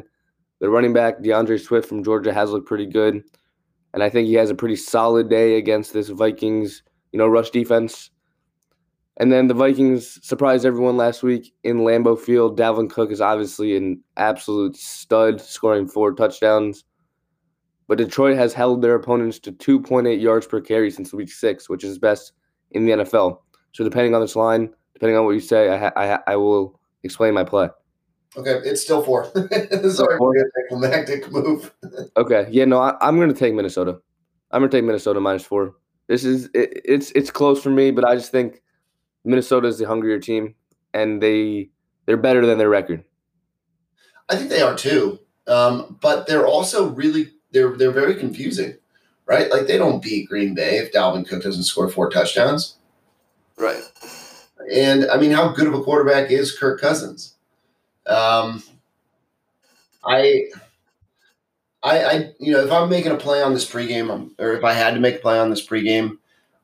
The 0.61 0.71
running 0.71 0.95
back 0.95 1.23
D'Andre 1.23 1.59
Swift 1.59 1.88
from 1.88 2.02
Georgia 2.02 2.33
has 2.33 2.50
looked 2.50 2.69
pretty 2.69 2.87
good, 2.87 3.23
and 3.93 4.02
I 4.02 4.09
think 4.09 4.29
he 4.29 4.35
has 4.35 4.49
a 4.49 4.55
pretty 4.55 4.76
solid 4.76 5.29
day 5.29 5.59
against 5.59 5.93
this 5.93 6.09
Vikings, 6.09 6.83
you 7.11 7.19
know, 7.19 7.26
rush 7.26 7.50
defense. 7.50 8.11
And 9.19 9.31
then 9.31 9.47
the 9.47 9.54
Vikings 9.54 10.19
surprised 10.26 10.64
everyone 10.64 10.97
last 10.97 11.23
week 11.23 11.52
in 11.64 11.78
Lambeau 11.78 12.19
Field. 12.19 12.59
Dalvin 12.59 12.88
Cook 12.88 13.11
is 13.11 13.21
obviously 13.21 13.76
an 13.76 14.02
absolute 14.16 14.75
stud, 14.76 15.40
scoring 15.40 15.87
four 15.87 16.14
touchdowns. 16.14 16.85
But 17.88 17.99
Detroit 17.99 18.38
has 18.38 18.54
held 18.54 18.81
their 18.81 18.95
opponents 18.95 19.38
to 19.40 19.52
2.8 19.52 20.21
yards 20.21 20.47
per 20.47 20.61
carry 20.61 20.90
since 20.90 21.12
week 21.12 21.31
six, 21.31 21.69
which 21.69 21.85
is 21.85 21.99
best 21.99 22.33
in 22.71 22.87
the 22.87 22.92
NFL. 22.92 23.40
So 23.73 23.85
depending 23.85 24.14
on 24.14 24.23
this 24.23 24.35
line, 24.37 24.73
depending 24.95 25.19
on 25.19 25.26
what 25.26 25.33
you 25.33 25.40
say, 25.40 25.69
I 25.69 25.76
ha- 25.78 25.92
I, 25.97 26.07
ha- 26.07 26.23
I 26.26 26.37
will 26.37 26.81
explain 27.02 27.35
my 27.35 27.45
play. 27.45 27.69
Okay, 28.35 28.61
it's 28.64 28.81
still 28.81 29.02
four. 29.02 29.26
Sorry 29.90 30.16
Four? 30.16 30.35
climactic 30.69 31.31
move. 31.31 31.73
Okay, 32.16 32.47
yeah, 32.50 32.64
no, 32.64 32.78
I, 32.78 32.95
I'm 33.00 33.16
going 33.16 33.28
to 33.28 33.35
take 33.38 33.52
Minnesota. 33.54 33.99
I'm 34.50 34.61
going 34.61 34.71
to 34.71 34.76
take 34.76 34.85
Minnesota 34.85 35.21
minus 35.21 35.45
four. 35.45 35.75
This 36.09 36.25
is 36.25 36.47
it, 36.54 36.81
it's 36.85 37.11
it's 37.12 37.31
close 37.31 37.62
for 37.62 37.71
me, 37.71 37.90
but 37.90 38.04
I 38.04 38.14
just 38.14 38.31
think 38.33 38.62
Minnesota 39.25 39.69
is 39.69 39.79
the 39.79 39.87
hungrier 39.87 40.19
team, 40.19 40.55
and 40.93 41.23
they 41.23 41.71
they're 42.07 42.17
better 42.17 42.45
than 42.45 42.59
their 42.59 42.69
record. 42.69 43.05
I 44.29 44.37
think 44.37 44.50
they 44.50 44.62
are 44.62 44.76
too, 44.76 45.19
um, 45.47 45.99
but 46.00 46.26
they're 46.26 46.47
also 46.47 46.88
really 46.88 47.33
they're 47.52 47.76
they're 47.76 47.91
very 47.93 48.14
confusing, 48.14 48.76
right? 49.26 49.50
Like 49.50 49.67
they 49.67 49.79
don't 49.79 50.02
beat 50.02 50.29
Green 50.29 50.55
Bay 50.55 50.79
if 50.79 50.93
Dalvin 50.93 51.29
Cook 51.29 51.43
doesn't 51.43 51.64
score 51.64 51.88
four 51.88 52.11
touchdowns. 52.11 52.76
Right. 53.57 53.83
And 54.73 55.07
I 55.11 55.17
mean, 55.17 55.33
how 55.33 55.49
good 55.49 55.67
of 55.67 55.75
a 55.75 55.83
quarterback 55.83 56.31
is 56.31 56.57
Kirk 56.57 56.81
Cousins? 56.81 57.35
Um, 58.07 58.62
I, 60.05 60.47
I, 61.83 62.05
I, 62.05 62.33
you 62.38 62.52
know, 62.52 62.64
if 62.64 62.73
I'm 62.73 62.88
making 62.88 63.12
a 63.12 63.17
play 63.17 63.43
on 63.43 63.55
this 63.55 63.69
pregame, 63.71 64.31
or 64.38 64.52
if 64.52 64.64
I 64.64 64.73
had 64.73 64.95
to 64.95 65.00
make 65.00 65.17
a 65.17 65.21
play 65.21 65.38
on 65.38 65.50
this 65.50 65.64
pregame, 65.64 66.19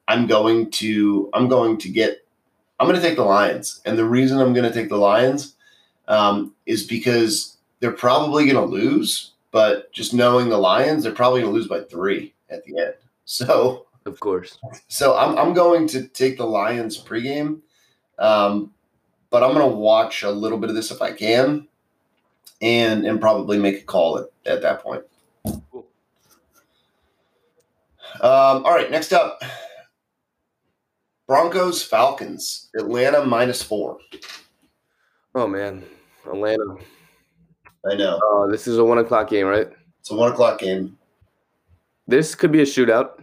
I'm 0.06 0.26
going 0.26 0.70
to, 0.72 1.28
I'm 1.32 1.48
going 1.48 1.78
to 1.78 1.88
get, 1.88 2.26
I'm 2.78 2.86
going 2.86 3.00
to 3.00 3.06
take 3.06 3.16
the 3.16 3.24
Lions, 3.24 3.80
and 3.84 3.98
the 3.98 4.04
reason 4.04 4.38
I'm 4.38 4.52
going 4.52 4.70
to 4.70 4.72
take 4.72 4.88
the 4.88 4.96
Lions 4.96 5.56
um, 6.06 6.54
is 6.66 6.84
because 6.84 7.56
they're 7.80 7.92
probably 7.92 8.44
going 8.44 8.56
to 8.56 8.62
lose, 8.64 9.32
but 9.50 9.92
just 9.92 10.14
knowing 10.14 10.48
the 10.48 10.58
Lions, 10.58 11.02
they're 11.02 11.12
probably 11.12 11.40
going 11.40 11.52
to 11.52 11.56
lose 11.58 11.68
by 11.68 11.80
three 11.80 12.34
at 12.50 12.64
the 12.64 12.78
end. 12.78 12.94
So, 13.30 13.84
Of 14.06 14.18
course. 14.20 14.56
so 14.88 15.14
I'm, 15.14 15.36
I'm 15.36 15.52
going 15.52 15.86
to 15.88 16.08
take 16.08 16.38
the 16.38 16.46
Lions 16.46 16.96
pregame, 16.96 17.60
um, 18.18 18.72
but 19.28 19.42
I'm 19.42 19.52
going 19.52 19.70
to 19.70 19.76
watch 19.76 20.22
a 20.22 20.30
little 20.30 20.56
bit 20.56 20.70
of 20.70 20.76
this 20.76 20.90
if 20.90 21.02
I 21.02 21.12
can, 21.12 21.68
and 22.62 23.04
and 23.04 23.20
probably 23.20 23.58
make 23.58 23.82
a 23.82 23.84
call 23.84 24.16
at, 24.16 24.28
at 24.46 24.62
that 24.62 24.82
point. 24.82 25.02
Cool. 25.70 25.86
Um, 28.14 28.64
all 28.64 28.72
right, 28.72 28.90
next 28.90 29.12
up, 29.12 29.42
Broncos 31.28 31.82
Falcons 31.82 32.70
Atlanta 32.76 33.24
minus 33.24 33.62
four. 33.62 33.98
Oh 35.34 35.46
man, 35.46 35.84
Atlanta. 36.26 36.76
I 37.88 37.94
know 37.94 38.18
Uh, 38.18 38.46
this 38.50 38.66
is 38.66 38.78
a 38.78 38.84
one 38.84 38.98
o'clock 38.98 39.28
game, 39.30 39.46
right? 39.46 39.68
it's 40.00 40.10
a 40.10 40.14
one 40.16 40.32
o'clock 40.32 40.58
game. 40.58 40.96
This 42.06 42.34
could 42.34 42.50
be 42.50 42.60
a 42.62 42.64
shootout. 42.64 43.22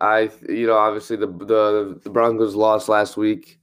I, 0.00 0.30
you 0.48 0.66
know, 0.66 0.76
obviously 0.76 1.16
the 1.16 1.26
the, 1.26 2.00
the 2.04 2.10
Broncos 2.10 2.54
lost 2.54 2.88
last 2.88 3.16
week 3.16 3.58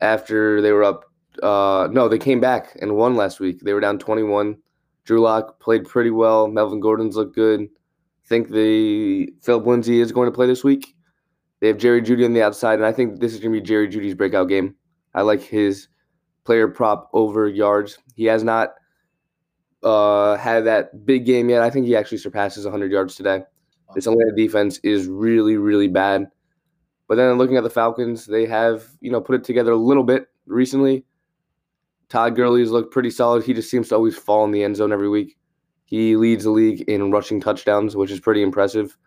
after 0.00 0.60
they 0.60 0.72
were 0.72 0.84
up. 0.84 1.04
Uh, 1.42 1.88
no, 1.92 2.08
they 2.08 2.18
came 2.18 2.40
back 2.40 2.76
and 2.82 2.96
won 2.96 3.14
last 3.16 3.40
week. 3.40 3.60
They 3.60 3.72
were 3.72 3.80
down 3.80 3.98
twenty 3.98 4.24
one. 4.24 4.58
Drew 5.04 5.20
Lock 5.20 5.58
played 5.60 5.88
pretty 5.88 6.10
well. 6.10 6.46
Melvin 6.48 6.80
Gordon's 6.80 7.16
looked 7.16 7.34
good. 7.34 7.68
think 8.26 8.50
the 8.50 9.32
Philip 9.42 9.66
Lindsay 9.66 10.00
is 10.00 10.12
going 10.12 10.26
to 10.28 10.34
play 10.34 10.46
this 10.46 10.62
week. 10.62 10.94
They 11.62 11.68
have 11.68 11.78
Jerry 11.78 12.02
Jeudy 12.02 12.24
on 12.24 12.32
the 12.32 12.42
outside, 12.42 12.80
and 12.80 12.84
I 12.84 12.90
think 12.90 13.20
this 13.20 13.32
is 13.32 13.38
going 13.38 13.54
to 13.54 13.60
be 13.60 13.64
Jerry 13.64 13.86
Jeudy's 13.86 14.16
breakout 14.16 14.48
game. 14.48 14.74
I 15.14 15.22
like 15.22 15.40
his 15.40 15.86
player 16.42 16.66
prop 16.66 17.08
over 17.12 17.46
yards. 17.46 17.98
He 18.16 18.24
has 18.24 18.42
not 18.42 18.70
uh, 19.84 20.36
had 20.38 20.64
that 20.64 21.06
big 21.06 21.24
game 21.24 21.48
yet. 21.48 21.62
I 21.62 21.70
think 21.70 21.86
he 21.86 21.94
actually 21.94 22.18
surpasses 22.18 22.64
100 22.64 22.90
yards 22.90 23.14
today. 23.14 23.44
This 23.94 24.08
Atlanta 24.08 24.32
defense 24.34 24.80
is 24.82 25.06
really, 25.06 25.56
really 25.56 25.86
bad. 25.86 26.26
But 27.06 27.14
then 27.14 27.38
looking 27.38 27.56
at 27.56 27.62
the 27.62 27.70
Falcons, 27.70 28.26
they 28.26 28.44
have, 28.44 28.84
you 29.00 29.12
know, 29.12 29.20
put 29.20 29.36
it 29.36 29.44
together 29.44 29.70
a 29.70 29.76
little 29.76 30.02
bit 30.02 30.26
recently. 30.46 31.04
Todd 32.08 32.34
Gurley's 32.34 32.72
looked 32.72 32.92
pretty 32.92 33.10
solid. 33.10 33.44
He 33.44 33.54
just 33.54 33.70
seems 33.70 33.88
to 33.90 33.94
always 33.94 34.18
fall 34.18 34.44
in 34.44 34.50
the 34.50 34.64
end 34.64 34.74
zone 34.74 34.92
every 34.92 35.08
week. 35.08 35.36
He 35.84 36.16
leads 36.16 36.42
the 36.42 36.50
league 36.50 36.80
in 36.88 37.12
rushing 37.12 37.40
touchdowns, 37.40 37.94
which 37.94 38.10
is 38.10 38.18
pretty 38.18 38.42
impressive. 38.42 38.98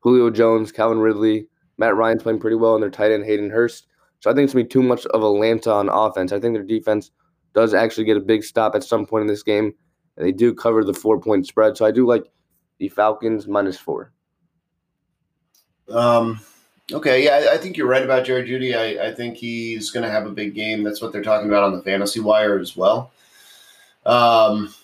Julio 0.00 0.28
Jones, 0.28 0.72
Calvin 0.72 0.98
Ridley, 0.98 1.48
Matt 1.78 1.96
Ryan's 1.96 2.22
playing 2.22 2.40
pretty 2.40 2.56
well, 2.56 2.74
and 2.74 2.82
their 2.82 2.90
tight 2.90 3.12
end 3.12 3.24
Hayden 3.24 3.50
Hurst. 3.50 3.86
So 4.20 4.30
I 4.30 4.34
think 4.34 4.44
it's 4.44 4.52
gonna 4.52 4.64
be 4.64 4.68
too 4.68 4.82
much 4.82 5.04
of 5.06 5.22
Atlanta 5.22 5.72
on 5.72 5.88
offense. 5.88 6.32
I 6.32 6.40
think 6.40 6.54
their 6.54 6.62
defense 6.62 7.10
does 7.54 7.74
actually 7.74 8.04
get 8.04 8.16
a 8.16 8.20
big 8.20 8.44
stop 8.44 8.74
at 8.74 8.84
some 8.84 9.06
point 9.06 9.22
in 9.22 9.26
this 9.28 9.42
game, 9.42 9.74
and 10.16 10.26
they 10.26 10.32
do 10.32 10.54
cover 10.54 10.84
the 10.84 10.94
four 10.94 11.20
point 11.20 11.46
spread. 11.46 11.76
So 11.76 11.84
I 11.84 11.90
do 11.90 12.06
like 12.06 12.24
the 12.78 12.88
Falcons 12.88 13.46
minus 13.46 13.78
four. 13.78 14.12
Um, 15.88 16.40
okay, 16.92 17.24
yeah, 17.24 17.50
I, 17.50 17.54
I 17.54 17.58
think 17.58 17.76
you're 17.76 17.86
right 17.86 18.02
about 18.04 18.24
Jared 18.24 18.46
Jeudy. 18.46 18.74
I, 18.74 19.08
I 19.08 19.14
think 19.14 19.36
he's 19.36 19.90
going 19.90 20.04
to 20.04 20.10
have 20.10 20.26
a 20.26 20.30
big 20.30 20.54
game. 20.54 20.82
That's 20.82 21.02
what 21.02 21.12
they're 21.12 21.22
talking 21.22 21.48
about 21.48 21.64
on 21.64 21.72
the 21.72 21.82
fantasy 21.82 22.20
wire 22.20 22.58
as 22.58 22.76
well. 22.76 23.12
Um, 24.06 24.74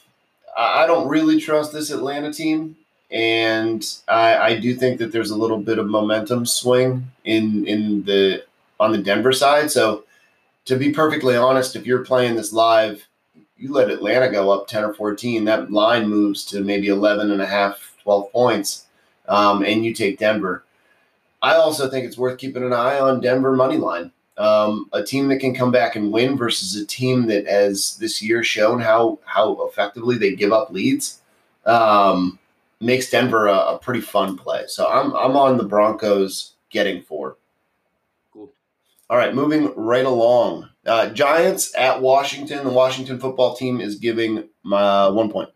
I 0.57 0.87
don't 0.87 1.09
really 1.09 1.41
trust 1.41 1.73
this 1.73 1.91
Atlanta 1.91 2.33
team, 2.33 2.77
and 3.11 3.85
I, 4.07 4.37
I 4.37 4.61
do 4.61 4.75
think 4.75 4.99
that 4.99 5.13
there's 5.13 5.31
a 5.31 5.37
little 5.37 5.59
bit 5.59 5.79
of 5.79 5.87
momentum 5.87 6.45
swing 6.45 7.11
in 7.25 7.67
in 7.67 8.05
the 8.05 8.45
on 8.81 8.93
the 8.93 8.99
Denver 8.99 9.33
side. 9.33 9.71
So, 9.71 10.05
to 10.67 10.77
be 10.77 10.93
perfectly 10.93 11.37
honest, 11.37 11.77
if 11.77 11.87
you're 11.87 12.05
playing 12.05 12.37
this 12.37 12.53
live, 12.53 13.07
you 13.57 13.73
let 13.73 13.91
Atlanta 13.91 14.31
go 14.31 14.51
up 14.51 14.69
10 14.69 14.85
or 14.85 14.95
14, 14.95 15.45
that 15.45 15.73
line 15.73 16.09
moves 16.09 16.45
to 16.47 16.61
maybe 16.63 16.89
11 16.89 17.31
and 17.31 17.41
a 17.41 17.47
half, 17.47 17.97
12 18.03 18.31
points, 18.31 18.87
um, 19.27 19.65
and 19.65 19.85
you 19.85 19.95
take 19.95 20.19
Denver. 20.19 20.65
I 21.41 21.55
also 21.55 21.89
think 21.89 22.05
it's 22.05 22.19
worth 22.19 22.39
keeping 22.39 22.63
an 22.63 22.73
eye 22.73 22.99
on 22.99 23.21
Denver 23.21 23.57
money 23.57 23.77
line. 23.79 24.13
Um, 24.37 24.89
a 24.93 25.03
team 25.03 25.27
that 25.29 25.41
can 25.41 25.55
come 25.55 25.73
back 25.73 25.97
and 25.97 26.13
win 26.13 26.37
versus 26.37 26.77
a 26.81 26.87
team 26.87 27.27
that 27.27 27.47
has 27.47 27.97
this 27.97 28.23
year 28.23 28.45
shown 28.45 28.81
how 28.81 29.19
how 29.25 29.67
effectively 29.67 30.17
they 30.17 30.37
give 30.37 30.53
up 30.53 30.71
leads 30.71 31.21
um, 31.67 32.39
makes 32.81 33.11
Denver 33.11 33.47
a, 33.47 33.57
a 33.57 33.79
pretty 33.79 34.01
fun 34.01 34.37
play. 34.37 34.65
So 34.67 34.89
I'm 34.89 35.15
I'm 35.15 35.37
on 35.37 35.57
the 35.57 35.65
Broncos 35.65 36.55
getting 36.71 37.03
four. 37.03 37.39
Cool. 38.33 38.51
All 39.11 39.17
right, 39.17 39.35
moving 39.35 39.73
right 39.77 40.07
along. 40.07 40.69
Uh, 40.87 41.09
Giants 41.11 41.75
at 41.77 42.01
Washington. 42.01 42.65
The 42.65 42.73
Washington 42.73 43.19
football 43.19 43.55
team 43.55 43.81
is 43.81 43.97
giving 43.97 44.49
my 44.63 45.09
one 45.09 45.31
point. 45.31 45.51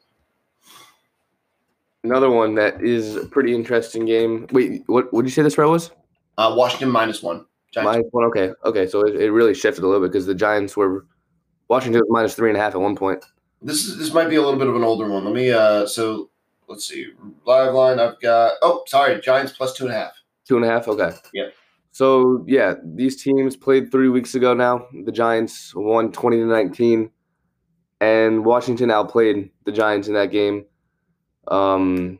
Another 2.04 2.30
one 2.30 2.56
that 2.56 2.82
is 2.82 3.14
a 3.14 3.26
pretty 3.26 3.54
interesting 3.54 4.04
game. 4.04 4.48
Wait, 4.50 4.82
what 4.86 5.12
would 5.12 5.24
you 5.24 5.30
say 5.30 5.42
this 5.42 5.52
spread 5.52 5.68
was? 5.68 5.92
Uh, 6.36 6.52
Washington 6.56 6.90
minus 6.90 7.22
one. 7.22 7.44
Giants. 7.70 7.92
Minus 7.92 8.06
one. 8.10 8.24
Okay, 8.24 8.52
okay. 8.64 8.86
So 8.88 9.06
it, 9.06 9.14
it 9.14 9.30
really 9.30 9.54
shifted 9.54 9.84
a 9.84 9.86
little 9.86 10.02
bit 10.02 10.12
because 10.12 10.26
the 10.26 10.34
Giants 10.34 10.76
were 10.76 11.06
Washington 11.68 12.00
was 12.00 12.10
minus 12.10 12.34
three 12.34 12.50
and 12.50 12.58
a 12.58 12.60
half 12.60 12.74
at 12.74 12.80
one 12.80 12.96
point. 12.96 13.24
This 13.62 13.84
is 13.84 13.98
this 13.98 14.12
might 14.12 14.28
be 14.28 14.36
a 14.36 14.42
little 14.42 14.58
bit 14.58 14.68
of 14.68 14.74
an 14.74 14.82
older 14.82 15.08
one. 15.08 15.24
Let 15.24 15.34
me 15.34 15.52
uh 15.52 15.86
so 15.86 16.28
let's 16.72 16.88
see. 16.88 17.06
Live 17.46 17.74
line 17.74 18.00
I've 18.00 18.20
got 18.20 18.54
oh 18.62 18.82
sorry, 18.86 19.20
Giants 19.20 19.52
plus 19.52 19.74
two 19.74 19.84
and 19.84 19.94
a 19.94 19.98
half. 19.98 20.12
Two 20.48 20.56
and 20.56 20.64
a 20.64 20.68
half. 20.68 20.88
Okay. 20.88 21.12
Yep. 21.34 21.54
So 21.92 22.44
yeah, 22.48 22.74
these 22.82 23.22
teams 23.22 23.56
played 23.56 23.92
three 23.92 24.08
weeks 24.08 24.34
ago 24.34 24.54
now. 24.54 24.86
The 25.04 25.12
Giants 25.12 25.74
won 25.74 26.10
twenty 26.10 26.38
to 26.38 26.46
nineteen, 26.46 27.10
and 28.00 28.44
Washington 28.44 28.90
outplayed 28.90 29.50
the 29.66 29.72
Giants 29.72 30.08
in 30.08 30.14
that 30.14 30.32
game. 30.32 30.64
Um, 31.48 32.18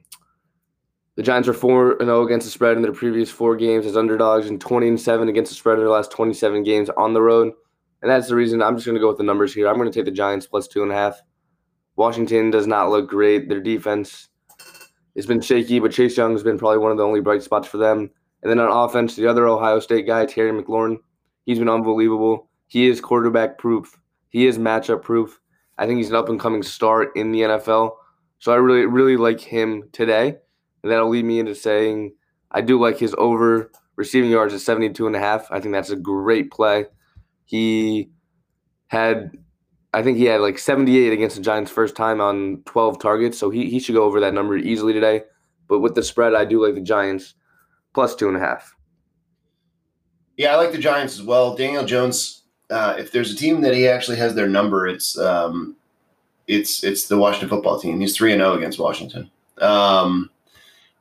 the 1.17 1.23
Giants 1.23 1.49
are 1.49 1.55
four 1.55 1.93
and 1.93 2.03
zero 2.03 2.25
against 2.25 2.47
the 2.47 2.51
spread 2.51 2.77
in 2.77 2.83
their 2.83 2.93
previous 2.93 3.31
four 3.31 3.57
games 3.57 3.87
as 3.87 3.97
underdogs, 3.97 4.47
and 4.49 4.61
twenty 4.61 4.89
and 4.89 5.01
seven 5.01 5.29
against 5.29 5.51
the 5.51 5.57
spread 5.57 5.79
in 5.79 5.81
their 5.81 5.91
last 5.91 6.11
twenty 6.11 6.35
seven 6.35 6.63
games 6.63 6.91
on 6.91 7.15
the 7.15 7.23
road. 7.23 7.53
And 8.03 8.11
that's 8.11 8.29
the 8.29 8.35
reason 8.35 8.61
I'm 8.61 8.77
just 8.77 8.85
going 8.85 8.97
to 8.97 9.01
go 9.01 9.09
with 9.09 9.19
the 9.19 9.25
numbers 9.25 9.55
here. 9.55 9.69
I'm 9.69 9.77
going 9.77 9.91
to 9.91 9.97
take 9.97 10.07
the 10.07 10.11
Giants 10.11 10.47
plus 10.47 10.69
two 10.69 10.83
and 10.83 10.91
a 10.91 10.95
half. 10.95 11.23
Washington 11.97 12.51
does 12.51 12.67
not 12.67 12.91
look 12.91 13.09
great. 13.09 13.49
Their 13.49 13.61
defense 13.61 14.29
has 15.17 15.27
been 15.27 15.41
shaky, 15.41 15.79
but 15.79 15.93
Chase 15.93 16.17
Young 16.17 16.33
has 16.33 16.43
been 16.43 16.59
probably 16.59 16.79
one 16.79 16.91
of 16.91 16.99
the 16.99 17.05
only 17.05 17.21
bright 17.21 17.43
spots 17.43 17.69
for 17.69 17.79
them. 17.79 18.11
And 18.43 18.51
then 18.51 18.59
on 18.59 18.71
offense, 18.71 19.15
the 19.15 19.27
other 19.27 19.47
Ohio 19.47 19.79
State 19.81 20.07
guy, 20.07 20.27
Terry 20.27 20.51
McLaurin, 20.51 20.97
he's 21.45 21.59
been 21.59 21.69
unbelievable. 21.69 22.49
He 22.67 22.89
is 22.89 23.01
quarterback 23.01 23.59
proof. 23.59 23.99
He 24.31 24.47
is 24.47 24.59
matchup 24.59 25.03
proof. 25.03 25.39
I 25.79 25.87
think 25.87 25.99
he's 25.99 26.11
an 26.11 26.17
up 26.17 26.29
and 26.29 26.41
coming 26.41 26.63
star 26.63 27.05
in 27.15 27.33
the 27.33 27.41
NFL. 27.41 27.93
So 28.39 28.53
I 28.53 28.57
really, 28.57 28.87
really 28.87 29.17
like 29.17 29.41
him 29.41 29.89
today. 29.93 30.37
And 30.83 30.91
that'll 30.91 31.11
lead 31.11 31.25
me 31.25 31.39
into 31.39 31.55
saying 31.55 32.15
I 32.51 32.61
do 32.61 32.81
like 32.81 32.99
his 32.99 33.15
over 33.19 33.71
receiving 33.97 34.31
yards 34.31 34.55
at 34.55 34.61
72 34.61 35.07
and 35.07 35.15
a 35.15 35.21
half. 35.21 35.47
I 35.51 35.61
think 35.61 35.73
that's 35.73 35.91
a 35.91 35.97
great 35.97 36.51
play. 36.51 36.87
He 37.45 38.11
had 38.89 39.33
I 39.95 40.03
think 40.03 40.17
he 40.19 40.25
had 40.25 40.41
like 40.41 40.59
78 40.59 41.13
against 41.13 41.37
the 41.37 41.43
Giants 41.43 41.71
first 41.71 41.95
time 41.95 42.21
on 42.21 42.63
12 42.65 42.99
targets, 42.99 43.39
so 43.39 43.51
he, 43.51 43.69
he 43.69 43.79
should 43.79 43.95
go 43.95 44.05
over 44.05 44.21
that 44.21 44.35
number 44.35 44.57
easily 44.57 44.93
today. 44.93 45.23
But 45.69 45.81
with 45.81 45.95
the 45.95 46.03
spread, 46.03 46.35
I 46.35 46.45
do 46.45 46.65
like 46.65 46.75
the 46.75 46.81
Giants 46.81 47.35
plus 47.93 48.15
two 48.15 48.29
and 48.29 48.37
a 48.37 48.41
half. 48.41 48.75
Yeah, 50.37 50.55
I 50.55 50.57
like 50.57 50.73
the 50.73 50.79
Giants 50.79 51.15
as 51.15 51.23
well. 51.23 51.55
Daniel 51.55 51.85
Jones, 51.85 52.43
uh, 52.71 52.97
if 52.99 53.13
there's 53.13 53.33
a 53.33 53.37
team 53.37 53.61
that 53.63 53.75
he 53.75 53.87
actually 53.87 54.17
has 54.17 54.35
their 54.35 54.49
number, 54.49 54.87
it's 54.87 55.19
um, 55.19 55.77
it's 56.47 56.83
it's 56.83 57.09
the 57.09 57.19
Washington 57.19 57.51
football 57.51 57.79
team. 57.79 58.01
He's 58.01 58.17
three 58.17 58.33
and 58.33 58.41
zero 58.41 58.53
oh 58.53 58.57
against 58.57 58.79
Washington. 58.79 59.31
Um, 59.59 60.31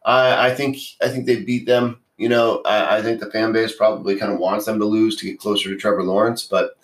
I, 0.06 0.49
I 0.49 0.56
think 0.56 0.77
I 1.01 1.08
think 1.08 1.25
they 1.25 1.43
beat 1.43 1.65
them. 1.65 2.01
You 2.17 2.30
know, 2.30 2.62
I, 2.65 2.97
I 2.97 3.01
think 3.01 3.19
the 3.19 3.32
fan 3.32 3.51
base 3.54 3.75
probably 3.75 4.17
kind 4.17 4.32
of 4.32 4.39
wants 4.39 4.65
them 4.65 4.80
to 4.80 4.86
lose 4.86 5.15
to 5.17 5.25
get 5.25 5.39
closer 5.39 5.69
to 5.69 5.77
Trevor 5.77 6.04
Lawrence, 6.04 6.45
but 6.45 6.77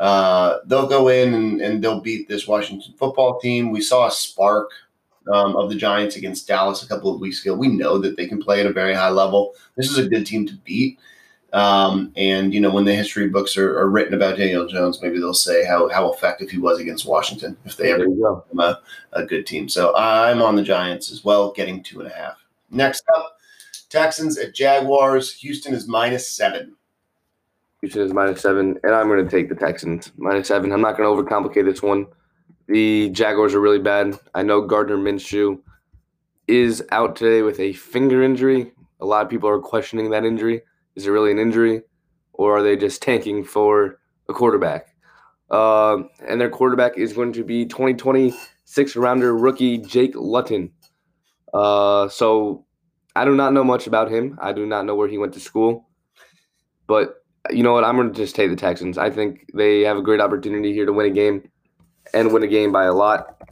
uh, 0.00 0.58
they'll 0.66 0.88
go 0.88 1.08
in 1.08 1.34
and, 1.34 1.60
and 1.60 1.82
they'll 1.82 2.00
beat 2.00 2.28
this 2.28 2.46
Washington 2.46 2.94
football 2.98 3.38
team. 3.38 3.70
We 3.70 3.80
saw 3.80 4.06
a 4.06 4.10
spark 4.10 4.70
um, 5.32 5.56
of 5.56 5.70
the 5.70 5.76
Giants 5.76 6.16
against 6.16 6.48
Dallas 6.48 6.82
a 6.82 6.88
couple 6.88 7.14
of 7.14 7.20
weeks 7.20 7.42
ago. 7.42 7.54
We 7.54 7.68
know 7.68 7.98
that 7.98 8.16
they 8.16 8.26
can 8.26 8.42
play 8.42 8.60
at 8.60 8.66
a 8.66 8.72
very 8.72 8.94
high 8.94 9.10
level. 9.10 9.54
This 9.76 9.90
is 9.90 9.98
a 9.98 10.08
good 10.08 10.26
team 10.26 10.46
to 10.46 10.54
beat. 10.64 10.98
Um, 11.52 12.12
and 12.16 12.52
you 12.52 12.60
know, 12.60 12.70
when 12.70 12.84
the 12.84 12.94
history 12.94 13.28
books 13.28 13.56
are, 13.56 13.78
are, 13.78 13.88
written 13.88 14.14
about 14.14 14.38
Daniel 14.38 14.66
Jones, 14.66 15.00
maybe 15.00 15.20
they'll 15.20 15.32
say 15.32 15.64
how, 15.64 15.88
how 15.88 16.12
effective 16.12 16.50
he 16.50 16.58
was 16.58 16.80
against 16.80 17.06
Washington 17.06 17.56
if 17.64 17.76
they 17.76 17.92
ever 17.92 18.08
go. 18.08 18.44
a, 18.58 18.78
a 19.12 19.24
good 19.24 19.46
team. 19.46 19.68
So 19.68 19.94
I'm 19.94 20.42
on 20.42 20.56
the 20.56 20.64
Giants 20.64 21.12
as 21.12 21.24
well, 21.24 21.52
getting 21.52 21.80
two 21.80 22.00
and 22.00 22.10
a 22.10 22.12
half. 22.12 22.44
Next 22.70 23.04
up, 23.16 23.38
Texans 23.88 24.36
at 24.36 24.52
Jaguars. 24.52 25.32
Houston 25.34 25.74
is 25.74 25.86
minus 25.86 26.28
seven. 26.28 26.74
Houston 27.84 28.00
is 28.00 28.14
minus 28.14 28.40
seven, 28.40 28.78
and 28.82 28.94
I'm 28.94 29.08
going 29.08 29.22
to 29.22 29.30
take 29.30 29.50
the 29.50 29.54
Texans 29.54 30.10
minus 30.16 30.48
seven. 30.48 30.72
I'm 30.72 30.80
not 30.80 30.96
going 30.96 31.06
to 31.06 31.22
overcomplicate 31.22 31.66
this 31.66 31.82
one. 31.82 32.06
The 32.66 33.10
Jaguars 33.10 33.52
are 33.52 33.60
really 33.60 33.78
bad. 33.78 34.18
I 34.34 34.42
know 34.42 34.62
Gardner 34.62 34.96
Minshew 34.96 35.60
is 36.48 36.82
out 36.92 37.14
today 37.14 37.42
with 37.42 37.60
a 37.60 37.74
finger 37.74 38.22
injury. 38.22 38.72
A 39.02 39.04
lot 39.04 39.22
of 39.22 39.28
people 39.28 39.50
are 39.50 39.60
questioning 39.60 40.08
that 40.10 40.24
injury. 40.24 40.62
Is 40.96 41.06
it 41.06 41.10
really 41.10 41.30
an 41.30 41.38
injury, 41.38 41.82
or 42.32 42.56
are 42.56 42.62
they 42.62 42.74
just 42.74 43.02
tanking 43.02 43.44
for 43.44 43.98
a 44.30 44.32
quarterback? 44.32 44.86
Uh, 45.50 46.04
and 46.26 46.40
their 46.40 46.48
quarterback 46.48 46.96
is 46.96 47.12
going 47.12 47.34
to 47.34 47.44
be 47.44 47.66
2026 47.66 48.96
rounder 48.96 49.36
rookie 49.36 49.76
Jake 49.76 50.14
Luton. 50.14 50.72
Uh, 51.52 52.08
so 52.08 52.64
I 53.14 53.26
do 53.26 53.36
not 53.36 53.52
know 53.52 53.62
much 53.62 53.86
about 53.86 54.10
him. 54.10 54.38
I 54.40 54.54
do 54.54 54.64
not 54.64 54.86
know 54.86 54.94
where 54.94 55.08
he 55.08 55.18
went 55.18 55.34
to 55.34 55.40
school, 55.40 55.86
but 56.86 57.23
you 57.50 57.62
know 57.62 57.72
what? 57.72 57.84
I'm 57.84 57.96
going 57.96 58.12
to 58.12 58.16
just 58.16 58.34
take 58.34 58.50
the 58.50 58.56
Texans. 58.56 58.98
I 58.98 59.10
think 59.10 59.46
they 59.54 59.82
have 59.82 59.96
a 59.96 60.02
great 60.02 60.20
opportunity 60.20 60.72
here 60.72 60.86
to 60.86 60.92
win 60.92 61.06
a 61.06 61.10
game 61.10 61.48
and 62.12 62.32
win 62.32 62.42
a 62.42 62.48
game 62.48 62.72
by 62.72 62.84
a 62.84 62.92
lot. 62.92 63.42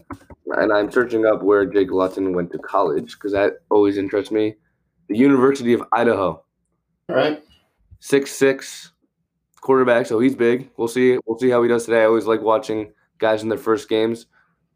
And 0.57 0.73
I'm 0.73 0.91
searching 0.91 1.27
up 1.27 1.43
where 1.43 1.65
Jake 1.67 1.91
Luton 1.91 2.35
went 2.35 2.53
to 2.53 2.59
college 2.59 3.15
because 3.15 3.33
that 3.33 3.55
always 3.71 3.97
interests 3.97 4.31
me. 4.31 4.55
The 5.09 5.17
University 5.17 5.73
of 5.73 5.83
Idaho. 5.93 6.43
All 7.09 7.17
right. 7.17 7.43
Six 8.01 8.33
six 8.33 8.93
quarterback, 9.61 10.07
so 10.07 10.19
he's 10.19 10.35
big. 10.35 10.71
We'll 10.77 10.89
see. 10.89 11.19
We'll 11.27 11.39
see 11.39 11.51
how 11.51 11.63
he 11.63 11.69
does 11.69 11.85
today. 11.85 12.03
I 12.03 12.07
always 12.07 12.27
like 12.27 12.43
watching 12.43 12.93
guys 13.19 13.43
in 13.43 13.49
their 13.49 13.59
first 13.59 13.89
games, 13.89 14.27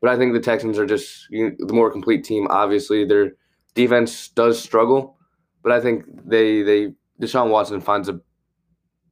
but 0.00 0.10
I 0.10 0.16
think 0.16 0.32
the 0.32 0.40
Texans 0.40 0.78
are 0.78 0.86
just 0.86 1.26
you 1.30 1.50
know, 1.50 1.56
the 1.58 1.74
more 1.74 1.90
complete 1.90 2.24
team. 2.24 2.46
Obviously, 2.50 3.04
their 3.04 3.32
defense 3.74 4.28
does 4.28 4.62
struggle, 4.62 5.18
but 5.62 5.72
I 5.72 5.80
think 5.80 6.04
they 6.24 6.62
they 6.62 6.94
Deshaun 7.20 7.50
Watson 7.50 7.80
finds 7.80 8.08
a 8.08 8.20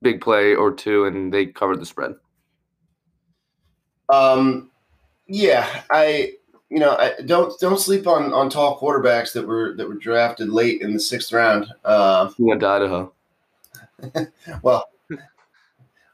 big 0.04 0.20
play 0.20 0.54
or 0.54 0.72
two, 0.72 1.06
and 1.06 1.34
they 1.34 1.46
covered 1.46 1.80
the 1.80 1.86
spread. 1.86 2.14
Um, 4.08 4.70
yeah, 5.26 5.82
I 5.90 6.34
you 6.70 6.78
know 6.78 6.96
I 6.96 7.14
don't 7.24 7.58
don't 7.58 7.80
sleep 7.80 8.06
on 8.06 8.32
on 8.32 8.50
tall 8.50 8.78
quarterbacks 8.78 9.32
that 9.32 9.46
were 9.46 9.74
that 9.76 9.88
were 9.88 9.94
drafted 9.94 10.50
late 10.50 10.82
in 10.82 10.92
the 10.92 11.00
sixth 11.00 11.32
round. 11.32 11.66
Uh, 11.84 12.30
he 12.36 12.44
went 12.44 12.60
to 12.60 12.68
Idaho. 12.68 13.12
well, 14.62 14.88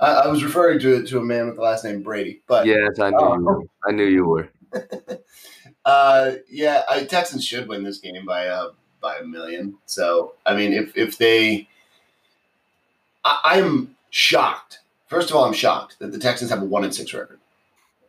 I, 0.01 0.13
I, 0.13 0.29
was 0.29 0.45
referring 0.45 0.79
to 0.81 1.05
to 1.05 1.19
a 1.19 1.25
man 1.25 1.47
with 1.47 1.57
the 1.57 1.63
last 1.63 1.85
name 1.85 2.03
Brady, 2.03 2.41
but 2.47 2.67
yes, 2.67 2.99
I 2.99 3.11
knew 3.11 3.19
uh, 3.19 3.37
you 3.37 3.71
I 3.87 3.93
knew 3.93 4.07
you 4.07 4.25
were. 4.25 4.49
uh, 5.85 6.33
yeah, 6.49 6.83
I, 6.89 7.05
Texans 7.05 7.45
should 7.45 7.69
win 7.69 7.83
this 7.83 7.99
game 7.99 8.25
by 8.25 8.47
uh 8.47 8.71
by 9.01 9.17
a 9.17 9.25
million. 9.25 9.77
So 9.87 10.35
I 10.47 10.55
mean, 10.55 10.73
if 10.73 10.97
if 10.97 11.19
they 11.19 11.69
I, 13.25 13.59
am 13.59 13.97
shocked. 14.11 14.81
First 15.09 15.31
of 15.31 15.37
all, 15.37 15.45
I'm 15.45 15.53
shocked 15.53 15.99
that 15.99 16.13
the 16.13 16.19
Texans 16.19 16.51
have 16.51 16.63
a 16.63 16.65
one 16.65 16.85
and 16.85 16.95
six 16.95 17.13
record. 17.13 17.39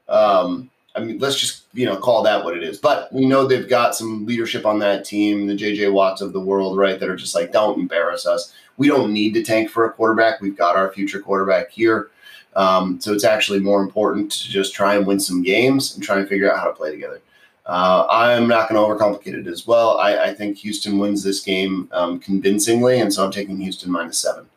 Um, 0.08 0.70
I 0.96 1.00
mean, 1.00 1.20
let's 1.20 1.40
just 1.40 1.64
you 1.74 1.86
know 1.86 1.98
call 1.98 2.24
that 2.24 2.44
what 2.44 2.56
it 2.56 2.64
is. 2.64 2.78
But 2.78 3.12
we 3.14 3.26
know 3.26 3.46
they've 3.46 3.70
got 3.70 3.96
some 3.96 4.26
leadership 4.26 4.66
on 4.66 4.80
that 4.80 5.06
team, 5.06 5.48
the 5.48 5.56
JJ 5.56 5.92
Watts 5.92 6.22
of 6.22 6.34
the 6.34 6.40
world, 6.40 6.78
right? 6.78 7.00
That 7.00 7.10
are 7.10 7.16
just 7.16 7.36
like, 7.36 7.52
don't 7.52 7.80
embarrass 7.80 8.26
us. 8.26 8.54
We 8.78 8.88
don't 8.88 9.14
need 9.14 9.34
to 9.36 9.44
tank 9.44 9.70
for 9.70 9.86
a 9.86 9.92
quarterback. 9.92 10.42
We've 10.42 10.58
got 10.58 10.76
our 10.76 10.92
future 10.92 11.20
quarterback 11.20 11.72
here. 11.72 12.10
Um, 12.56 13.00
so 13.00 13.14
it's 13.14 13.24
actually 13.24 13.60
more 13.60 13.82
important 13.82 14.32
to 14.32 14.50
just 14.50 14.74
try 14.74 14.96
and 14.96 15.08
win 15.08 15.20
some 15.20 15.42
games 15.42 15.96
and 15.96 16.04
try 16.04 16.20
and 16.20 16.28
figure 16.28 16.52
out 16.52 16.60
how 16.60 16.66
to 16.66 16.74
play 16.74 16.92
together. 16.92 17.22
Uh, 17.66 18.06
I'm 18.10 18.48
not 18.48 18.68
going 18.68 18.82
to 18.82 18.86
overcomplicate 19.06 19.40
it 19.40 19.48
as 19.48 19.68
well. 19.68 19.98
I, 20.00 20.18
I, 20.18 20.34
think 20.34 20.58
Houston 20.58 20.98
wins 20.98 21.24
this 21.24 21.42
game 21.42 21.88
um, 21.92 22.20
convincingly, 22.20 23.00
and 23.00 23.14
so 23.14 23.24
I'm 23.24 23.32
taking 23.32 23.58
Houston 23.58 23.92
minus 23.92 24.18
seven. 24.18 24.48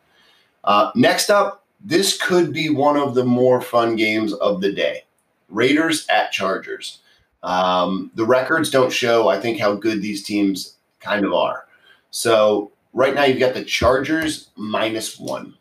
Uh, 0.64 0.90
next 0.94 1.30
up, 1.30 1.64
this 1.84 2.20
could 2.20 2.52
be 2.52 2.70
one 2.70 2.96
of 2.96 3.14
the 3.14 3.24
more 3.24 3.60
fun 3.60 3.96
games 3.96 4.32
of 4.34 4.60
the 4.60 4.72
day 4.72 5.04
Raiders 5.48 6.06
at 6.08 6.32
Chargers. 6.32 7.00
Um, 7.42 8.10
the 8.14 8.24
records 8.24 8.70
don't 8.70 8.92
show, 8.92 9.28
I 9.28 9.38
think, 9.38 9.60
how 9.60 9.74
good 9.74 10.00
these 10.00 10.22
teams 10.22 10.76
kind 11.00 11.24
of 11.24 11.34
are. 11.34 11.66
So 12.10 12.72
right 12.94 13.14
now 13.14 13.24
you've 13.24 13.38
got 13.38 13.52
the 13.52 13.64
Chargers 13.64 14.50
minus 14.56 15.18
one. 15.18 15.54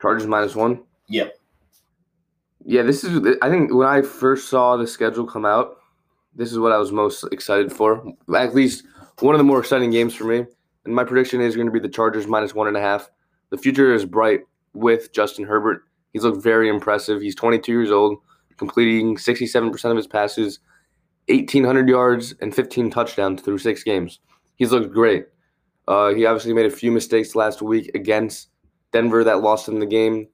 Chargers 0.00 0.26
minus 0.26 0.54
one? 0.54 0.80
Yep. 1.08 1.38
Yeah, 2.64 2.82
this 2.82 3.04
is, 3.04 3.36
I 3.42 3.50
think 3.50 3.72
when 3.72 3.86
I 3.86 4.02
first 4.02 4.48
saw 4.48 4.76
the 4.76 4.86
schedule 4.86 5.26
come 5.26 5.44
out, 5.44 5.76
this 6.34 6.50
is 6.50 6.58
what 6.58 6.72
I 6.72 6.78
was 6.78 6.90
most 6.90 7.24
excited 7.32 7.72
for. 7.72 8.02
At 8.34 8.54
least 8.54 8.84
one 9.20 9.34
of 9.34 9.38
the 9.38 9.44
more 9.44 9.60
exciting 9.60 9.90
games 9.90 10.14
for 10.14 10.24
me. 10.24 10.46
And 10.84 10.94
my 10.94 11.04
prediction 11.04 11.40
is 11.40 11.54
going 11.54 11.66
to 11.66 11.72
be 11.72 11.80
the 11.80 11.88
Chargers 11.88 12.26
minus 12.26 12.54
one 12.54 12.68
and 12.68 12.76
a 12.76 12.80
half 12.80 13.10
the 13.50 13.58
future 13.58 13.94
is 13.94 14.04
bright 14.04 14.40
with 14.74 15.12
Justin 15.12 15.44
Herbert. 15.44 15.82
He's 16.12 16.22
looked 16.22 16.42
very 16.42 16.68
impressive. 16.68 17.20
He's 17.20 17.34
22 17.34 17.72
years 17.72 17.90
old, 17.90 18.18
completing 18.56 19.16
67% 19.16 19.84
of 19.90 19.96
his 19.96 20.06
passes, 20.06 20.60
1,800 21.28 21.88
yards, 21.88 22.34
and 22.40 22.54
15 22.54 22.90
touchdowns 22.90 23.42
through 23.42 23.58
six 23.58 23.82
games. 23.82 24.20
He's 24.56 24.72
looked 24.72 24.92
great. 24.92 25.26
Uh, 25.88 26.14
he 26.14 26.26
obviously 26.26 26.52
made 26.52 26.66
a 26.66 26.70
few 26.70 26.90
mistakes 26.90 27.34
last 27.34 27.62
week 27.62 27.90
against 27.94 28.48
Denver 28.92 29.22
that 29.24 29.42
lost 29.42 29.68
him 29.68 29.78
the 29.78 29.86
game, 29.86 30.28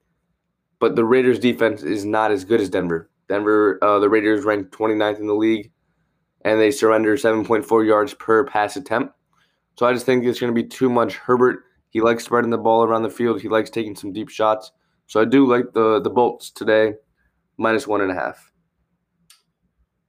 but 0.78 0.96
the 0.96 1.04
Raiders' 1.04 1.38
defense 1.38 1.82
is 1.82 2.04
not 2.04 2.30
as 2.30 2.44
good 2.44 2.60
as 2.60 2.70
Denver. 2.70 3.10
Denver, 3.28 3.78
uh, 3.82 3.98
the 3.98 4.08
Raiders 4.08 4.44
ranked 4.44 4.76
29th 4.76 5.18
in 5.18 5.26
the 5.26 5.34
league, 5.34 5.70
and 6.44 6.60
they 6.60 6.70
surrender 6.70 7.16
7.4 7.16 7.86
yards 7.86 8.14
per 8.14 8.44
pass 8.44 8.76
attempt. 8.76 9.14
So 9.78 9.86
I 9.86 9.92
just 9.92 10.06
think 10.06 10.24
it's 10.24 10.40
going 10.40 10.54
to 10.54 10.62
be 10.62 10.68
too 10.68 10.88
much 10.88 11.16
Herbert 11.16 11.64
he 11.92 12.00
likes 12.00 12.24
spreading 12.24 12.50
the 12.50 12.58
ball 12.58 12.84
around 12.84 13.02
the 13.02 13.10
field. 13.10 13.40
He 13.40 13.48
likes 13.48 13.68
taking 13.68 13.94
some 13.94 14.12
deep 14.12 14.30
shots. 14.30 14.72
So 15.06 15.20
I 15.20 15.26
do 15.26 15.46
like 15.46 15.72
the 15.74 16.00
the 16.00 16.08
Bolts 16.08 16.50
today, 16.50 16.94
minus 17.58 17.86
one 17.86 18.00
and 18.00 18.10
a 18.10 18.14
half. 18.14 18.50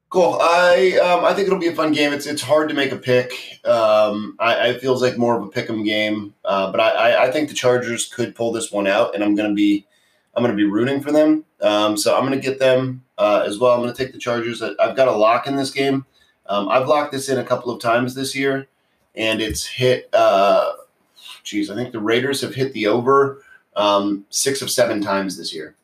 Cool. 0.10 0.38
I 0.42 0.98
um, 1.04 1.26
I 1.26 1.34
think 1.34 1.48
it'll 1.48 1.60
be 1.60 1.68
a 1.68 1.76
fun 1.76 1.92
game. 1.92 2.14
It's 2.14 2.26
it's 2.26 2.42
hard 2.42 2.70
to 2.70 2.76
make 2.76 2.94
a 2.94 2.98
pick. 2.98 3.60
Um, 3.66 4.38
I, 4.40 4.70
it 4.70 4.80
feels 4.80 5.02
like 5.02 5.18
more 5.18 5.38
of 5.38 5.44
a 5.44 5.50
pick'em 5.50 5.84
game, 5.84 6.34
uh, 6.46 6.72
but 6.72 6.80
I, 6.80 7.26
I 7.26 7.32
think 7.32 7.50
the 7.50 7.56
Chargers 7.56 8.06
could 8.06 8.34
pull 8.34 8.54
this 8.54 8.72
one 8.72 8.88
out, 8.88 9.14
and 9.14 9.24
I'm 9.24 9.36
gonna 9.36 9.54
be 9.54 9.86
I'm 10.36 10.44
gonna 10.44 10.56
be 10.56 10.64
rooting 10.64 11.02
for 11.02 11.12
them. 11.12 11.44
Um, 11.62 11.98
so 11.98 12.16
I'm 12.16 12.24
gonna 12.24 12.38
get 12.38 12.60
them 12.60 13.04
uh, 13.18 13.44
as 13.46 13.60
well. 13.60 13.74
I'm 13.74 13.82
gonna 13.82 13.94
take 13.94 14.14
the 14.14 14.20
Chargers. 14.20 14.62
I've 14.62 14.96
got 14.96 15.10
a 15.10 15.12
lock 15.12 15.48
in 15.48 15.58
this 15.58 15.72
game. 15.72 16.06
Um, 16.46 16.70
I've 16.70 16.88
locked 16.88 17.12
this 17.12 17.28
in 17.28 17.40
a 17.40 17.44
couple 17.44 17.72
of 17.72 17.82
times 17.82 18.16
this 18.16 18.36
year, 18.36 18.68
and 19.16 19.42
it's 19.42 19.66
hit. 19.66 20.10
Uh, 20.14 20.74
geez, 21.44 21.70
I 21.70 21.76
think 21.76 21.92
the 21.92 22.00
Raiders 22.00 22.42
have 22.42 22.56
hit 22.56 22.74
the 22.74 22.88
over 22.88 23.44
um, 23.76 24.26
six 24.30 24.62
of 24.62 24.72
seven 24.72 25.02
times 25.02 25.38
this 25.38 25.54
year. 25.54 25.76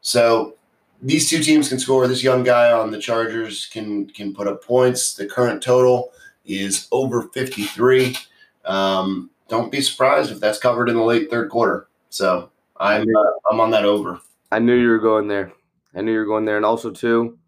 So 0.00 0.54
these 1.02 1.28
two 1.28 1.40
teams 1.40 1.68
can 1.68 1.78
score. 1.78 2.06
This 2.06 2.22
young 2.22 2.42
guy 2.42 2.72
on 2.72 2.90
the 2.90 2.98
Chargers 2.98 3.66
can 3.66 4.06
can 4.08 4.34
put 4.34 4.48
up 4.48 4.64
points. 4.64 5.14
The 5.14 5.26
current 5.26 5.62
total 5.62 6.12
is 6.44 6.88
over 6.92 7.22
53. 7.22 8.16
Um, 8.64 9.30
don't 9.48 9.70
be 9.70 9.80
surprised 9.80 10.30
if 10.30 10.40
that's 10.40 10.58
covered 10.58 10.88
in 10.88 10.96
the 10.96 11.02
late 11.02 11.30
third 11.30 11.50
quarter. 11.50 11.88
So 12.10 12.50
I'm 12.78 13.02
uh, 13.02 13.50
I'm 13.50 13.60
on 13.60 13.70
that 13.70 13.84
over. 13.84 14.20
I 14.50 14.58
knew 14.58 14.74
you 14.74 14.88
were 14.88 14.98
going 14.98 15.28
there. 15.28 15.52
I 15.94 16.00
knew 16.00 16.12
you 16.12 16.18
were 16.18 16.24
going 16.24 16.44
there, 16.44 16.56
and 16.56 16.66
also 16.66 16.90
too, 16.90 17.38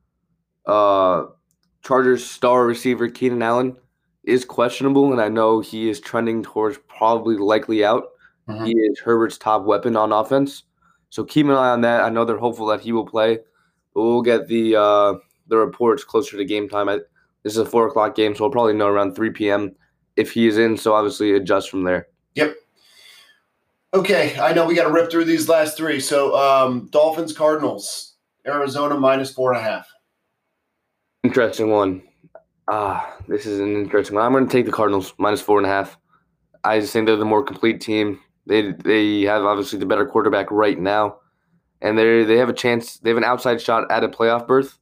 uh, 0.66 1.26
Chargers 1.83 2.24
star 2.24 2.64
receiver 2.64 3.09
Keenan 3.09 3.42
Allen 3.42 3.76
is 4.27 4.45
questionable, 4.45 5.12
and 5.12 5.21
I 5.21 5.29
know 5.29 5.61
he 5.61 5.89
is 5.89 6.01
trending 6.01 6.43
towards 6.43 6.79
probably 6.89 7.37
likely 7.37 7.85
out. 7.85 8.09
Mm-hmm. 8.49 8.65
He 8.65 8.73
is 8.73 8.99
Herbert's 8.99 9.39
top 9.39 9.65
weapon 9.65 9.97
on 9.97 10.12
offense. 10.12 10.65
So 11.11 11.25
keep 11.25 11.47
an 11.47 11.53
eye 11.53 11.71
on 11.71 11.81
that. 11.83 12.03
I 12.03 12.11
know 12.11 12.25
they're 12.25 12.37
hopeful 12.37 12.67
that 12.67 12.81
he 12.81 12.93
will 12.93 13.07
play, 13.07 13.39
but 13.95 14.03
we'll 14.03 14.23
get 14.23 14.49
the 14.49 14.77
uh, 14.77 15.15
the 15.47 15.57
reports 15.57 16.05
closer 16.05 16.37
to 16.37 16.45
game 16.45 16.69
time. 16.69 16.89
I, 16.89 16.99
this 17.43 17.53
is 17.53 17.59
a 17.59 17.65
four 17.65 17.87
o'clock 17.87 18.15
game, 18.15 18.35
so 18.35 18.45
we'll 18.45 18.51
probably 18.51 18.75
know 18.75 18.89
around 18.89 19.15
three 19.15 19.31
p.m. 19.31 19.75
if 20.17 20.33
he 20.33 20.47
is 20.47 20.59
in. 20.59 20.77
So 20.77 20.95
obviously 20.95 21.33
adjust 21.33 21.71
from 21.71 21.85
there. 21.85 22.09
Yep. 22.35 22.55
Okay, 23.95 24.39
I 24.39 24.53
know 24.53 24.67
we 24.67 24.75
got 24.75 24.89
to 24.89 24.93
rip 24.93 25.11
through 25.11 25.25
these 25.25 25.49
last 25.49 25.77
three. 25.77 26.01
So 26.01 26.37
um, 26.37 26.89
Dolphins, 26.91 27.33
Cardinals, 27.33 28.17
Arizona 28.47 28.99
minus 28.99 29.33
four 29.33 29.53
and 29.53 29.61
a 29.61 29.65
half. 29.65 29.89
Interesting 31.23 31.71
one. 31.71 32.03
Ah, 32.68 33.16
this 33.29 33.46
is 33.46 33.61
an 33.61 33.74
interesting 33.76 34.16
one. 34.16 34.24
I'm 34.24 34.33
going 34.33 34.46
to 34.46 34.52
take 34.52 34.66
the 34.66 34.72
Cardinals 34.72 35.14
minus 35.18 35.40
four 35.40 35.59
and 35.59 35.66
a 35.66 35.70
half. 35.70 35.96
I 36.64 36.81
just 36.81 36.92
think 36.92 37.07
they're 37.07 37.16
the 37.16 37.24
more 37.24 37.44
complete 37.44 37.81
team. 37.81 38.20
They 38.46 38.72
they 38.72 39.22
have 39.22 39.44
obviously 39.44 39.79
the 39.79 39.87
better 39.87 40.07
quarterback 40.07 40.50
right 40.50 40.79
now, 40.79 41.18
and 41.81 41.98
they 41.98 42.24
they 42.24 42.38
have 42.38 42.48
a 42.48 42.52
chance. 42.52 42.98
They 42.98 43.11
have 43.11 43.16
an 43.16 43.24
outside 43.24 43.61
shot 43.61 43.90
at 43.90 44.05
a 44.05 44.09
playoff 44.09 44.46
berth. 44.46 44.79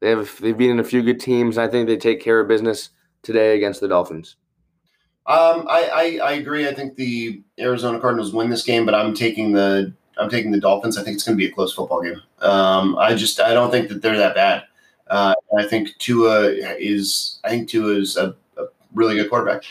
They 0.00 0.10
have 0.10 0.40
they've 0.40 0.56
beaten 0.56 0.80
a 0.80 0.84
few 0.84 1.02
good 1.02 1.20
teams. 1.20 1.58
I 1.58 1.68
think 1.68 1.86
they 1.86 1.96
take 1.96 2.20
care 2.20 2.40
of 2.40 2.48
business 2.48 2.90
today 3.22 3.56
against 3.56 3.80
the 3.80 3.88
Dolphins. 3.88 4.36
Um, 5.26 5.66
I, 5.68 6.18
I, 6.22 6.30
I 6.30 6.32
agree. 6.32 6.66
I 6.66 6.74
think 6.74 6.96
the 6.96 7.42
Arizona 7.58 8.00
Cardinals 8.00 8.32
win 8.32 8.50
this 8.50 8.64
game, 8.64 8.84
but 8.84 8.94
I'm 8.94 9.14
taking 9.14 9.52
the 9.52 9.92
I'm 10.18 10.30
taking 10.30 10.50
the 10.50 10.60
Dolphins. 10.60 10.98
I 10.98 11.04
think 11.04 11.14
it's 11.14 11.24
going 11.24 11.36
to 11.36 11.42
be 11.42 11.48
a 11.48 11.54
close 11.54 11.72
football 11.72 12.02
game. 12.02 12.20
Um, 12.40 12.96
I 12.98 13.14
just 13.14 13.38
I 13.38 13.54
don't 13.54 13.70
think 13.70 13.88
that 13.88 14.02
they're 14.02 14.18
that 14.18 14.34
bad. 14.34 14.64
Uh, 15.10 15.34
I 15.58 15.66
think 15.66 15.96
Tua 15.98 16.50
is 16.78 17.40
I 17.44 17.50
think 17.50 17.68
Tua 17.68 17.94
is 17.96 18.16
a, 18.16 18.34
a 18.56 18.66
really 18.94 19.16
good 19.16 19.28
quarterback. 19.28 19.64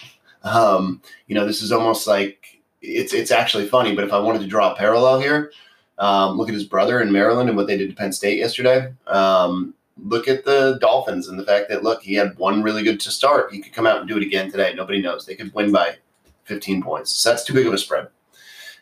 Um, 0.44 1.02
you 1.28 1.36
know, 1.36 1.48
this 1.48 1.62
is 1.62 1.72
almost 1.72 2.08
like 2.08 2.62
it's 2.82 3.14
it's 3.14 3.32
actually 3.32 3.68
funny. 3.68 3.96
But 3.96 4.04
if 4.04 4.14
I 4.14 4.20
wanted 4.20 4.42
to 4.42 4.48
draw 4.48 4.74
a 4.74 4.76
parallel 4.76 5.20
here, 5.20 5.52
um, 5.98 6.38
look 6.38 6.50
at 6.50 6.54
his 6.54 6.66
brother 6.66 7.02
in 7.02 7.12
Maryland 7.12 7.50
and 7.50 7.58
what 7.58 7.68
they 7.68 7.78
did 7.78 7.90
to 7.90 7.96
Penn 7.96 8.12
State 8.12 8.38
yesterday. 8.38 8.94
Um, 9.08 9.74
look 10.04 10.28
at 10.28 10.44
the 10.46 10.78
Dolphins 10.82 11.30
and 11.30 11.40
the 11.40 11.46
fact 11.46 11.70
that 11.70 11.84
look, 11.84 12.04
he 12.04 12.16
had 12.16 12.38
one 12.38 12.62
really 12.62 12.84
good 12.84 13.00
to 13.02 13.12
start. 13.12 13.54
He 13.54 13.60
could 13.60 13.74
come 13.74 13.88
out 13.88 14.00
and 14.00 14.08
do 14.08 14.18
it 14.18 14.24
again 14.24 14.52
today. 14.52 14.74
Nobody 14.74 15.02
knows. 15.02 15.26
They 15.26 15.36
could 15.36 15.54
win 15.54 15.72
by 15.72 15.98
15 16.46 16.84
points. 16.84 17.12
So 17.14 17.30
that's 17.30 17.44
too 17.46 17.54
big 17.54 17.68
of 17.68 17.74
a 17.74 17.78
spread. 17.78 18.08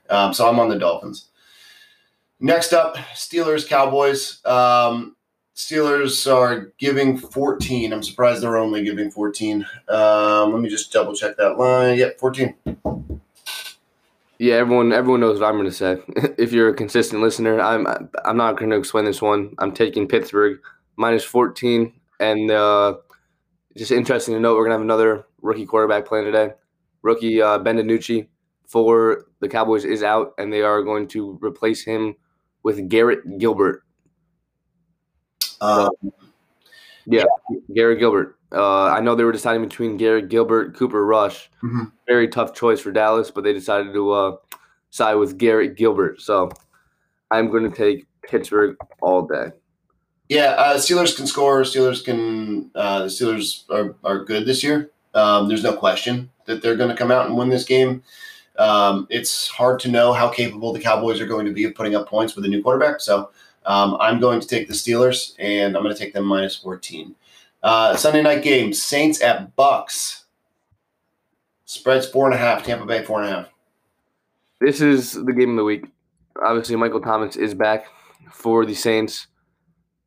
Um, 0.10 0.34
so 0.34 0.48
I'm 0.48 0.60
on 0.60 0.70
the 0.70 0.80
Dolphins. 0.80 1.28
Next 2.40 2.72
up, 2.72 2.96
Steelers 3.14 3.68
Cowboys. 3.68 4.46
Um, 4.46 5.17
Steelers 5.58 6.32
are 6.32 6.72
giving 6.78 7.18
14. 7.18 7.92
I'm 7.92 8.04
surprised 8.04 8.44
they're 8.44 8.58
only 8.58 8.84
giving 8.84 9.10
14. 9.10 9.66
Um, 9.90 10.54
let 10.54 10.62
me 10.62 10.70
just 10.70 10.94
double 10.94 11.16
check 11.16 11.36
that 11.38 11.58
line. 11.58 11.98
Yep, 11.98 12.20
14. 12.20 12.54
Yeah, 14.38 14.54
everyone 14.54 14.94
everyone 14.94 15.22
knows 15.22 15.40
what 15.40 15.48
I'm 15.48 15.56
going 15.56 15.66
to 15.66 15.72
say. 15.72 15.98
if 16.38 16.54
you're 16.54 16.70
a 16.70 16.76
consistent 16.76 17.24
listener, 17.24 17.60
I'm 17.60 17.88
I'm 18.24 18.38
not 18.38 18.58
going 18.58 18.70
to 18.70 18.78
explain 18.78 19.06
this 19.06 19.20
one. 19.20 19.56
I'm 19.58 19.72
taking 19.72 20.08
Pittsburgh 20.08 20.60
minus 20.96 21.24
14, 21.24 21.92
and 22.20 22.52
uh, 22.52 22.98
just 23.76 23.92
interesting 23.92 24.36
to 24.36 24.40
note, 24.40 24.58
we're 24.58 24.68
going 24.68 24.70
to 24.70 24.76
have 24.76 24.82
another 24.82 25.26
rookie 25.42 25.66
quarterback 25.66 26.06
playing 26.06 26.26
today. 26.26 26.52
Rookie 27.02 27.42
uh, 27.42 27.58
Ben 27.58 27.78
DiNucci 27.78 28.28
for 28.68 29.26
the 29.40 29.50
Cowboys 29.50 29.86
is 29.86 30.04
out, 30.04 30.34
and 30.38 30.54
they 30.54 30.62
are 30.62 30.84
going 30.84 31.08
to 31.08 31.40
replace 31.42 31.84
him 31.84 32.16
with 32.62 32.90
Garrett 32.90 33.40
Gilbert. 33.40 33.84
Um, 35.62 35.92
yeah, 37.06 37.26
Garrett 37.74 38.00
Gilbert. 38.00 38.38
Uh, 38.52 38.86
I 38.86 39.00
know 39.00 39.16
they 39.16 39.24
were 39.24 39.32
deciding 39.32 39.64
between 39.64 39.98
Garrett 39.98 40.30
Gilbert, 40.30 40.76
Cooper 40.76 41.06
Rush. 41.06 41.50
Mm-hmm. 41.64 41.84
Very 42.08 42.28
tough 42.28 42.54
choice 42.54 42.80
for 42.80 42.92
Dallas, 42.92 43.32
but 43.32 43.44
they 43.44 43.54
decided 43.54 43.94
to 43.94 44.12
uh, 44.12 44.36
side 44.90 45.16
with 45.16 45.38
Garrett 45.38 45.76
Gilbert. 45.76 46.22
So 46.22 46.50
I'm 47.32 47.50
going 47.50 47.70
to 47.70 47.76
take 47.76 48.08
Pittsburgh 48.24 48.78
all 49.02 49.26
day. 49.26 49.52
Yeah, 50.30 50.52
uh, 50.58 50.78
Steelers 50.78 51.16
can 51.16 51.28
score. 51.28 51.62
Steelers 51.62 52.04
can. 52.04 52.70
Uh, 52.76 53.04
the 53.04 53.08
Steelers 53.08 53.64
are, 53.70 53.96
are 54.04 54.26
good 54.26 54.46
this 54.46 54.64
year. 54.64 54.92
Um, 55.14 55.48
there's 55.48 55.64
no 55.64 55.76
question 55.76 56.30
that 56.46 56.62
they're 56.62 56.76
going 56.76 56.90
to 56.90 56.96
come 56.96 57.12
out 57.12 57.26
and 57.26 57.38
win 57.38 57.50
this 57.50 57.64
game. 57.64 58.04
Um, 58.58 59.08
it's 59.10 59.48
hard 59.48 59.80
to 59.82 59.90
know 59.90 60.14
how 60.14 60.30
capable 60.30 60.74
the 60.74 60.80
Cowboys 60.80 61.22
are 61.22 61.28
going 61.28 61.46
to 61.46 61.54
be 61.54 61.64
of 61.64 61.76
putting 61.76 61.96
up 61.96 62.10
points 62.10 62.36
with 62.36 62.44
a 62.46 62.48
new 62.48 62.62
quarterback. 62.62 63.00
So 63.00 63.30
um, 63.68 63.98
I'm 64.00 64.20
going 64.20 64.40
to 64.40 64.48
take 64.48 64.68
the 64.68 64.74
Steelers, 64.74 65.34
and 65.38 65.76
I'm 65.76 65.84
going 65.84 65.94
to 65.94 66.00
take 66.00 66.14
them 66.14 66.26
minus 66.26 66.56
14. 66.56 67.14
Uh, 67.62 67.96
Sunday 67.98 68.22
night 68.22 68.42
game: 68.42 68.74
Saints 68.74 69.22
at 69.22 69.56
Bucks. 69.56 70.26
Spreads 71.66 72.08
four 72.08 72.26
and 72.26 72.34
a 72.34 72.38
half. 72.38 72.64
Tampa 72.64 72.86
Bay 72.86 73.04
four 73.04 73.22
and 73.22 73.30
a 73.30 73.36
half. 73.36 73.50
This 74.62 74.80
is 74.80 75.12
the 75.12 75.34
game 75.34 75.52
of 75.52 75.58
the 75.58 75.66
week. 75.66 75.86
Obviously, 76.42 76.78
Michael 76.78 77.02
Thomas 77.02 77.36
is 77.36 77.54
back 77.54 77.88
for 78.32 78.66
the 78.66 78.74
Saints, 78.74 79.28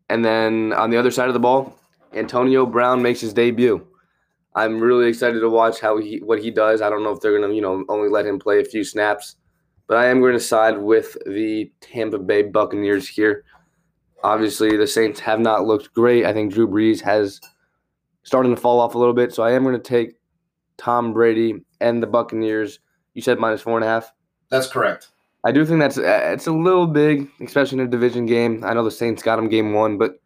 and 0.08 0.24
then 0.24 0.72
on 0.72 0.88
the 0.88 0.96
other 0.96 1.10
side 1.10 1.28
of 1.28 1.34
the 1.34 1.40
ball, 1.40 1.78
Antonio 2.14 2.64
Brown 2.64 3.02
makes 3.02 3.20
his 3.20 3.34
debut. 3.34 3.86
I'm 4.54 4.80
really 4.80 5.08
excited 5.08 5.40
to 5.40 5.50
watch 5.50 5.80
how 5.80 5.98
he 5.98 6.18
what 6.18 6.40
he 6.40 6.50
does. 6.50 6.80
I 6.80 6.88
don't 6.88 7.04
know 7.04 7.12
if 7.12 7.20
they're 7.20 7.38
gonna 7.38 7.52
you 7.52 7.60
know 7.60 7.84
only 7.90 8.08
let 8.08 8.24
him 8.24 8.38
play 8.38 8.60
a 8.60 8.64
few 8.64 8.84
snaps, 8.84 9.36
but 9.90 9.98
I 9.98 10.06
am 10.06 10.20
going 10.20 10.34
to 10.34 10.40
side 10.40 10.78
with 10.78 11.16
the 11.26 11.68
Tampa 11.80 12.20
Bay 12.20 12.42
Buccaneers 12.42 13.08
here. 13.08 13.44
Obviously, 14.22 14.76
the 14.76 14.86
Saints 14.86 15.18
have 15.18 15.40
not 15.40 15.66
looked 15.66 15.92
great. 15.94 16.24
I 16.24 16.32
think 16.32 16.52
Drew 16.52 16.68
Brees 16.68 17.00
has 17.00 17.40
starting 18.22 18.54
to 18.54 18.60
fall 18.60 18.78
off 18.78 18.94
a 18.94 18.98
little 18.98 19.14
bit. 19.14 19.34
So 19.34 19.42
I 19.42 19.50
am 19.50 19.64
going 19.64 19.74
to 19.74 19.82
take 19.82 20.14
Tom 20.76 21.12
Brady 21.12 21.64
and 21.80 22.00
the 22.00 22.06
Buccaneers. 22.06 22.78
You 23.14 23.22
said 23.22 23.40
minus 23.40 23.62
four 23.62 23.76
and 23.78 23.84
a 23.84 23.88
half. 23.88 24.12
That's 24.48 24.68
correct. 24.68 25.08
I 25.42 25.50
do 25.50 25.66
think 25.66 25.80
that's 25.80 25.98
uh, 25.98 26.20
it's 26.22 26.46
a 26.46 26.52
little 26.52 26.86
big, 26.86 27.28
especially 27.40 27.80
in 27.80 27.86
a 27.88 27.90
division 27.90 28.26
game. 28.26 28.62
I 28.64 28.74
know 28.74 28.84
the 28.84 28.92
Saints 28.92 29.24
got 29.24 29.36
them 29.36 29.48
game 29.48 29.72
one, 29.72 29.98
but 29.98 30.20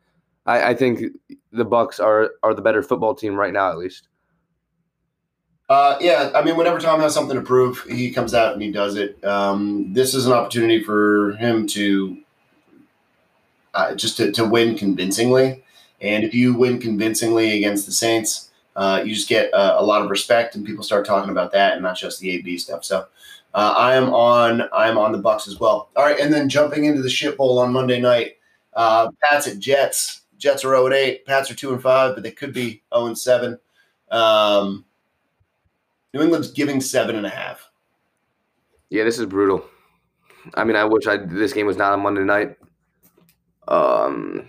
I, 0.44 0.72
I 0.72 0.74
think 0.74 1.04
the 1.52 1.64
Bucks 1.64 1.98
are 2.00 2.32
are 2.42 2.52
the 2.52 2.60
better 2.60 2.82
football 2.82 3.14
team 3.14 3.34
right 3.34 3.52
now, 3.54 3.70
at 3.70 3.78
least. 3.78 4.08
Uh, 5.68 5.96
yeah, 6.00 6.30
I 6.34 6.42
mean, 6.42 6.56
whenever 6.56 6.78
Tom 6.78 7.00
has 7.00 7.14
something 7.14 7.36
to 7.36 7.42
prove, 7.42 7.82
he 7.84 8.10
comes 8.10 8.34
out 8.34 8.52
and 8.52 8.62
he 8.62 8.70
does 8.70 8.96
it. 8.96 9.22
Um, 9.24 9.92
this 9.94 10.14
is 10.14 10.26
an 10.26 10.32
opportunity 10.32 10.82
for 10.82 11.32
him 11.32 11.66
to 11.68 12.18
uh, 13.72 13.94
just 13.94 14.16
to, 14.18 14.30
to 14.32 14.44
win 14.44 14.76
convincingly. 14.76 15.62
And 16.00 16.22
if 16.22 16.34
you 16.34 16.54
win 16.54 16.80
convincingly 16.80 17.56
against 17.56 17.86
the 17.86 17.92
Saints, 17.92 18.50
uh, 18.76 19.02
you 19.04 19.14
just 19.14 19.28
get 19.28 19.52
uh, 19.54 19.76
a 19.78 19.84
lot 19.84 20.02
of 20.02 20.10
respect, 20.10 20.54
and 20.54 20.66
people 20.66 20.84
start 20.84 21.06
talking 21.06 21.30
about 21.30 21.52
that, 21.52 21.74
and 21.74 21.82
not 21.82 21.96
just 21.96 22.20
the 22.20 22.30
AB 22.32 22.58
stuff. 22.58 22.84
So 22.84 23.06
uh, 23.54 23.74
I 23.76 23.94
am 23.94 24.12
on 24.12 24.68
I 24.72 24.88
am 24.88 24.98
on 24.98 25.12
the 25.12 25.18
Bucks 25.18 25.48
as 25.48 25.60
well. 25.60 25.88
All 25.96 26.04
right, 26.04 26.18
and 26.18 26.32
then 26.32 26.48
jumping 26.48 26.84
into 26.84 27.00
the 27.00 27.08
shit 27.08 27.36
bowl 27.36 27.58
on 27.58 27.72
Monday 27.72 28.00
night, 28.00 28.36
uh, 28.74 29.10
Pats 29.22 29.46
at 29.46 29.60
Jets. 29.60 30.22
Jets 30.36 30.64
are 30.64 30.74
0 30.74 30.92
8. 30.92 31.24
Pats 31.24 31.50
are 31.50 31.54
2 31.54 31.72
and 31.72 31.82
5, 31.82 32.14
but 32.14 32.22
they 32.22 32.32
could 32.32 32.52
be 32.52 32.82
0 32.92 33.06
and 33.06 33.18
7. 33.18 33.58
Um, 34.10 34.84
New 36.14 36.22
England's 36.22 36.52
giving 36.52 36.80
seven 36.80 37.16
and 37.16 37.26
a 37.26 37.30
half. 37.30 37.68
Yeah, 38.88 39.02
this 39.02 39.18
is 39.18 39.26
brutal. 39.26 39.66
I 40.54 40.62
mean, 40.64 40.76
I 40.76 40.84
wish 40.84 41.06
I 41.08 41.16
this 41.16 41.52
game 41.52 41.66
was 41.66 41.76
not 41.76 41.92
on 41.92 42.00
Monday 42.00 42.22
night. 42.22 42.56
Um, 43.66 44.46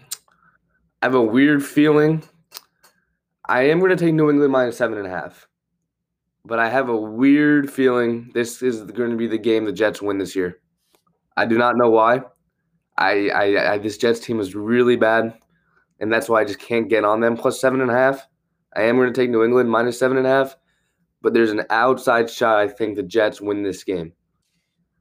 I 1.01 1.07
have 1.07 1.15
a 1.15 1.21
weird 1.21 1.65
feeling. 1.65 2.23
I 3.47 3.63
am 3.63 3.79
going 3.79 3.89
to 3.89 3.97
take 3.97 4.13
New 4.13 4.29
England 4.29 4.51
minus 4.51 4.77
seven 4.77 4.97
and 4.99 5.07
a 5.07 5.09
half, 5.09 5.47
but 6.45 6.59
I 6.59 6.69
have 6.69 6.89
a 6.89 6.95
weird 6.95 7.71
feeling 7.71 8.29
this 8.33 8.61
is 8.61 8.81
going 8.83 9.09
to 9.11 9.17
be 9.17 9.27
the 9.27 9.37
game 9.37 9.65
the 9.65 9.71
Jets 9.71 10.01
win 10.01 10.19
this 10.19 10.35
year. 10.35 10.59
I 11.35 11.45
do 11.45 11.57
not 11.57 11.77
know 11.77 11.89
why. 11.89 12.21
I, 12.97 13.29
I, 13.29 13.73
I 13.73 13.77
this 13.79 13.97
Jets 13.97 14.19
team 14.19 14.39
is 14.39 14.55
really 14.55 14.95
bad. 14.97 15.33
and 15.99 16.11
that's 16.11 16.29
why 16.29 16.41
I 16.41 16.45
just 16.45 16.59
can't 16.59 16.89
get 16.89 17.03
on 17.03 17.21
them. 17.21 17.37
Plus 17.37 17.59
seven 17.59 17.81
and 17.81 17.89
a 17.91 17.93
half. 17.93 18.27
I 18.75 18.83
am 18.83 18.97
going 18.97 19.11
to 19.11 19.19
take 19.19 19.29
New 19.29 19.43
England 19.43 19.69
minus 19.69 19.97
seven 19.97 20.17
and 20.17 20.27
a 20.27 20.29
half, 20.29 20.55
but 21.21 21.33
there's 21.33 21.51
an 21.51 21.63
outside 21.69 22.29
shot. 22.29 22.59
I 22.59 22.67
think 22.67 22.95
the 22.95 23.03
Jets 23.03 23.41
win 23.41 23.63
this 23.63 23.83
game. 23.83 24.13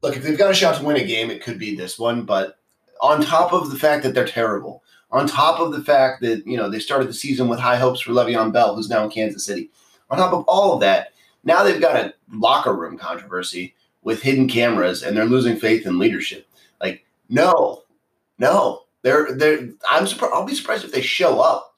Look, 0.02 0.16
if 0.16 0.22
they've 0.22 0.38
got 0.38 0.50
a 0.50 0.54
shot 0.54 0.76
to 0.76 0.84
win 0.84 0.96
a 0.96 1.04
game, 1.04 1.30
it 1.30 1.42
could 1.42 1.58
be 1.58 1.74
this 1.74 1.98
one. 1.98 2.24
But 2.24 2.58
on 3.00 3.22
top 3.22 3.52
of 3.52 3.70
the 3.70 3.78
fact 3.78 4.02
that 4.02 4.14
they're 4.14 4.26
terrible, 4.26 4.82
on 5.10 5.26
top 5.26 5.60
of 5.60 5.72
the 5.72 5.82
fact 5.82 6.20
that 6.22 6.46
you 6.46 6.56
know 6.56 6.68
they 6.68 6.78
started 6.78 7.08
the 7.08 7.14
season 7.14 7.48
with 7.48 7.58
high 7.58 7.76
hopes 7.76 8.00
for 8.00 8.12
Le'Veon 8.12 8.52
Bell, 8.52 8.74
who's 8.74 8.90
now 8.90 9.04
in 9.04 9.10
Kansas 9.10 9.44
City, 9.44 9.70
on 10.10 10.18
top 10.18 10.32
of 10.32 10.44
all 10.46 10.74
of 10.74 10.80
that, 10.80 11.08
now 11.44 11.62
they've 11.62 11.80
got 11.80 11.96
a 11.96 12.14
locker 12.32 12.74
room 12.74 12.98
controversy 12.98 13.74
with 14.02 14.22
hidden 14.22 14.48
cameras, 14.48 15.02
and 15.02 15.16
they're 15.16 15.24
losing 15.24 15.56
faith 15.56 15.86
in 15.86 15.98
leadership. 15.98 16.46
Like, 16.80 17.04
no, 17.28 17.82
no, 18.38 18.82
they're 19.02 19.34
they're. 19.34 19.68
I'm 19.90 20.06
surprised. 20.06 20.34
I'll 20.34 20.44
be 20.44 20.54
surprised 20.54 20.84
if 20.84 20.92
they 20.92 21.02
show 21.02 21.40
up. 21.40 21.74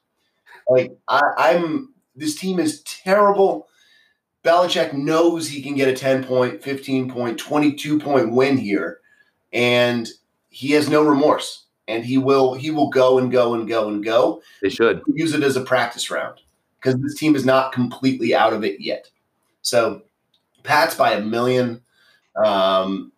Like, 0.69 0.97
I, 1.07 1.21
I'm. 1.37 1.93
This 2.15 2.35
team 2.35 2.59
is 2.59 2.81
terrible. 2.81 3.67
Belichick 4.47 4.93
knows 4.93 5.47
he 5.47 5.61
can 5.61 5.75
get 5.75 5.89
a 5.89 5.93
10 5.93 6.23
point, 6.23 6.63
15 6.63 7.11
point, 7.11 7.37
22 7.37 7.99
point 7.99 8.31
win 8.31 8.57
here, 8.57 9.01
and 9.51 10.07
he 10.49 10.71
has 10.71 10.89
no 10.89 11.03
remorse. 11.03 11.65
And 11.89 12.05
he 12.05 12.17
will 12.17 12.53
he 12.53 12.69
will 12.69 12.89
go 12.89 13.17
and 13.17 13.31
go 13.31 13.53
and 13.53 13.67
go 13.67 13.87
and 13.87 14.03
go. 14.03 14.41
They 14.61 14.69
should 14.69 15.01
use 15.07 15.33
it 15.33 15.43
as 15.43 15.55
a 15.55 15.61
practice 15.61 16.11
round 16.11 16.41
because 16.79 16.99
this 17.01 17.15
team 17.15 17.33
is 17.33 17.45
not 17.45 17.71
completely 17.71 18.35
out 18.35 18.51
of 18.51 18.65
it 18.65 18.81
yet. 18.81 19.09
So, 19.61 20.01
Pats 20.63 20.95
by 20.95 21.13
a 21.13 21.21
million. 21.21 21.81
Um, 22.35 23.13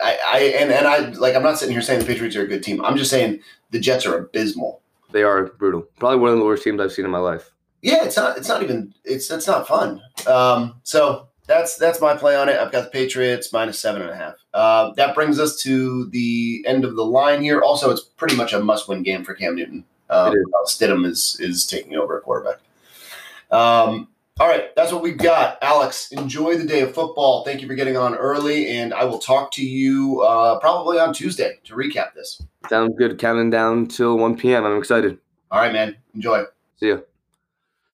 I, 0.00 0.16
I 0.24 0.38
and 0.60 0.70
and 0.70 0.86
I 0.86 1.08
like 1.10 1.34
I'm 1.34 1.42
not 1.42 1.58
sitting 1.58 1.72
here 1.72 1.82
saying 1.82 1.98
the 1.98 2.06
Patriots 2.06 2.36
are 2.36 2.42
a 2.42 2.46
good 2.46 2.62
team. 2.62 2.84
I'm 2.84 2.96
just 2.96 3.10
saying 3.10 3.40
the 3.70 3.80
Jets 3.80 4.06
are 4.06 4.16
abysmal. 4.16 4.80
They 5.10 5.24
are 5.24 5.46
brutal. 5.46 5.82
Probably 5.98 6.18
one 6.18 6.30
of 6.30 6.38
the 6.38 6.44
worst 6.44 6.62
teams 6.62 6.80
I've 6.80 6.92
seen 6.92 7.04
in 7.04 7.10
my 7.10 7.18
life. 7.18 7.50
Yeah, 7.82 8.04
it's 8.04 8.16
not. 8.16 8.36
It's 8.36 8.48
not 8.48 8.62
even. 8.62 8.94
It's 9.04 9.30
it's 9.30 9.46
not 9.46 9.68
fun. 9.68 10.02
Um, 10.26 10.80
so 10.82 11.28
that's 11.46 11.76
that's 11.76 12.00
my 12.00 12.16
play 12.16 12.36
on 12.36 12.48
it. 12.48 12.58
I've 12.58 12.72
got 12.72 12.84
the 12.84 12.90
Patriots 12.90 13.52
minus 13.52 13.78
seven 13.78 14.02
and 14.02 14.10
a 14.10 14.16
half. 14.16 14.34
Uh, 14.52 14.92
that 14.94 15.14
brings 15.14 15.38
us 15.38 15.56
to 15.62 16.06
the 16.10 16.64
end 16.66 16.84
of 16.84 16.96
the 16.96 17.04
line 17.04 17.42
here. 17.42 17.60
Also, 17.60 17.90
it's 17.90 18.02
pretty 18.02 18.36
much 18.36 18.52
a 18.52 18.60
must-win 18.60 19.02
game 19.02 19.24
for 19.24 19.34
Cam 19.34 19.54
Newton. 19.54 19.84
Um, 20.10 20.34
Stidham 20.66 21.06
is 21.06 21.36
is 21.40 21.66
taking 21.66 21.94
over 21.94 22.18
at 22.18 22.24
quarterback. 22.24 22.58
Um, 23.50 24.08
all 24.40 24.46
right, 24.46 24.74
that's 24.76 24.92
what 24.92 25.02
we've 25.02 25.18
got. 25.18 25.58
Alex, 25.62 26.12
enjoy 26.12 26.56
the 26.56 26.64
day 26.64 26.80
of 26.82 26.94
football. 26.94 27.44
Thank 27.44 27.60
you 27.60 27.66
for 27.66 27.74
getting 27.74 27.96
on 27.96 28.14
early, 28.14 28.68
and 28.68 28.94
I 28.94 29.04
will 29.04 29.18
talk 29.18 29.50
to 29.52 29.66
you 29.66 30.20
uh, 30.20 30.60
probably 30.60 30.98
on 31.00 31.12
Tuesday 31.12 31.58
to 31.64 31.74
recap 31.74 32.14
this. 32.14 32.40
Sounds 32.68 32.94
good. 32.96 33.18
Counting 33.18 33.50
down 33.50 33.86
till 33.86 34.16
1 34.16 34.36
p.m. 34.36 34.64
I'm 34.64 34.78
excited. 34.78 35.18
All 35.50 35.60
right, 35.60 35.72
man. 35.72 35.96
Enjoy. 36.14 36.44
See 36.76 36.90
ya. 36.90 36.98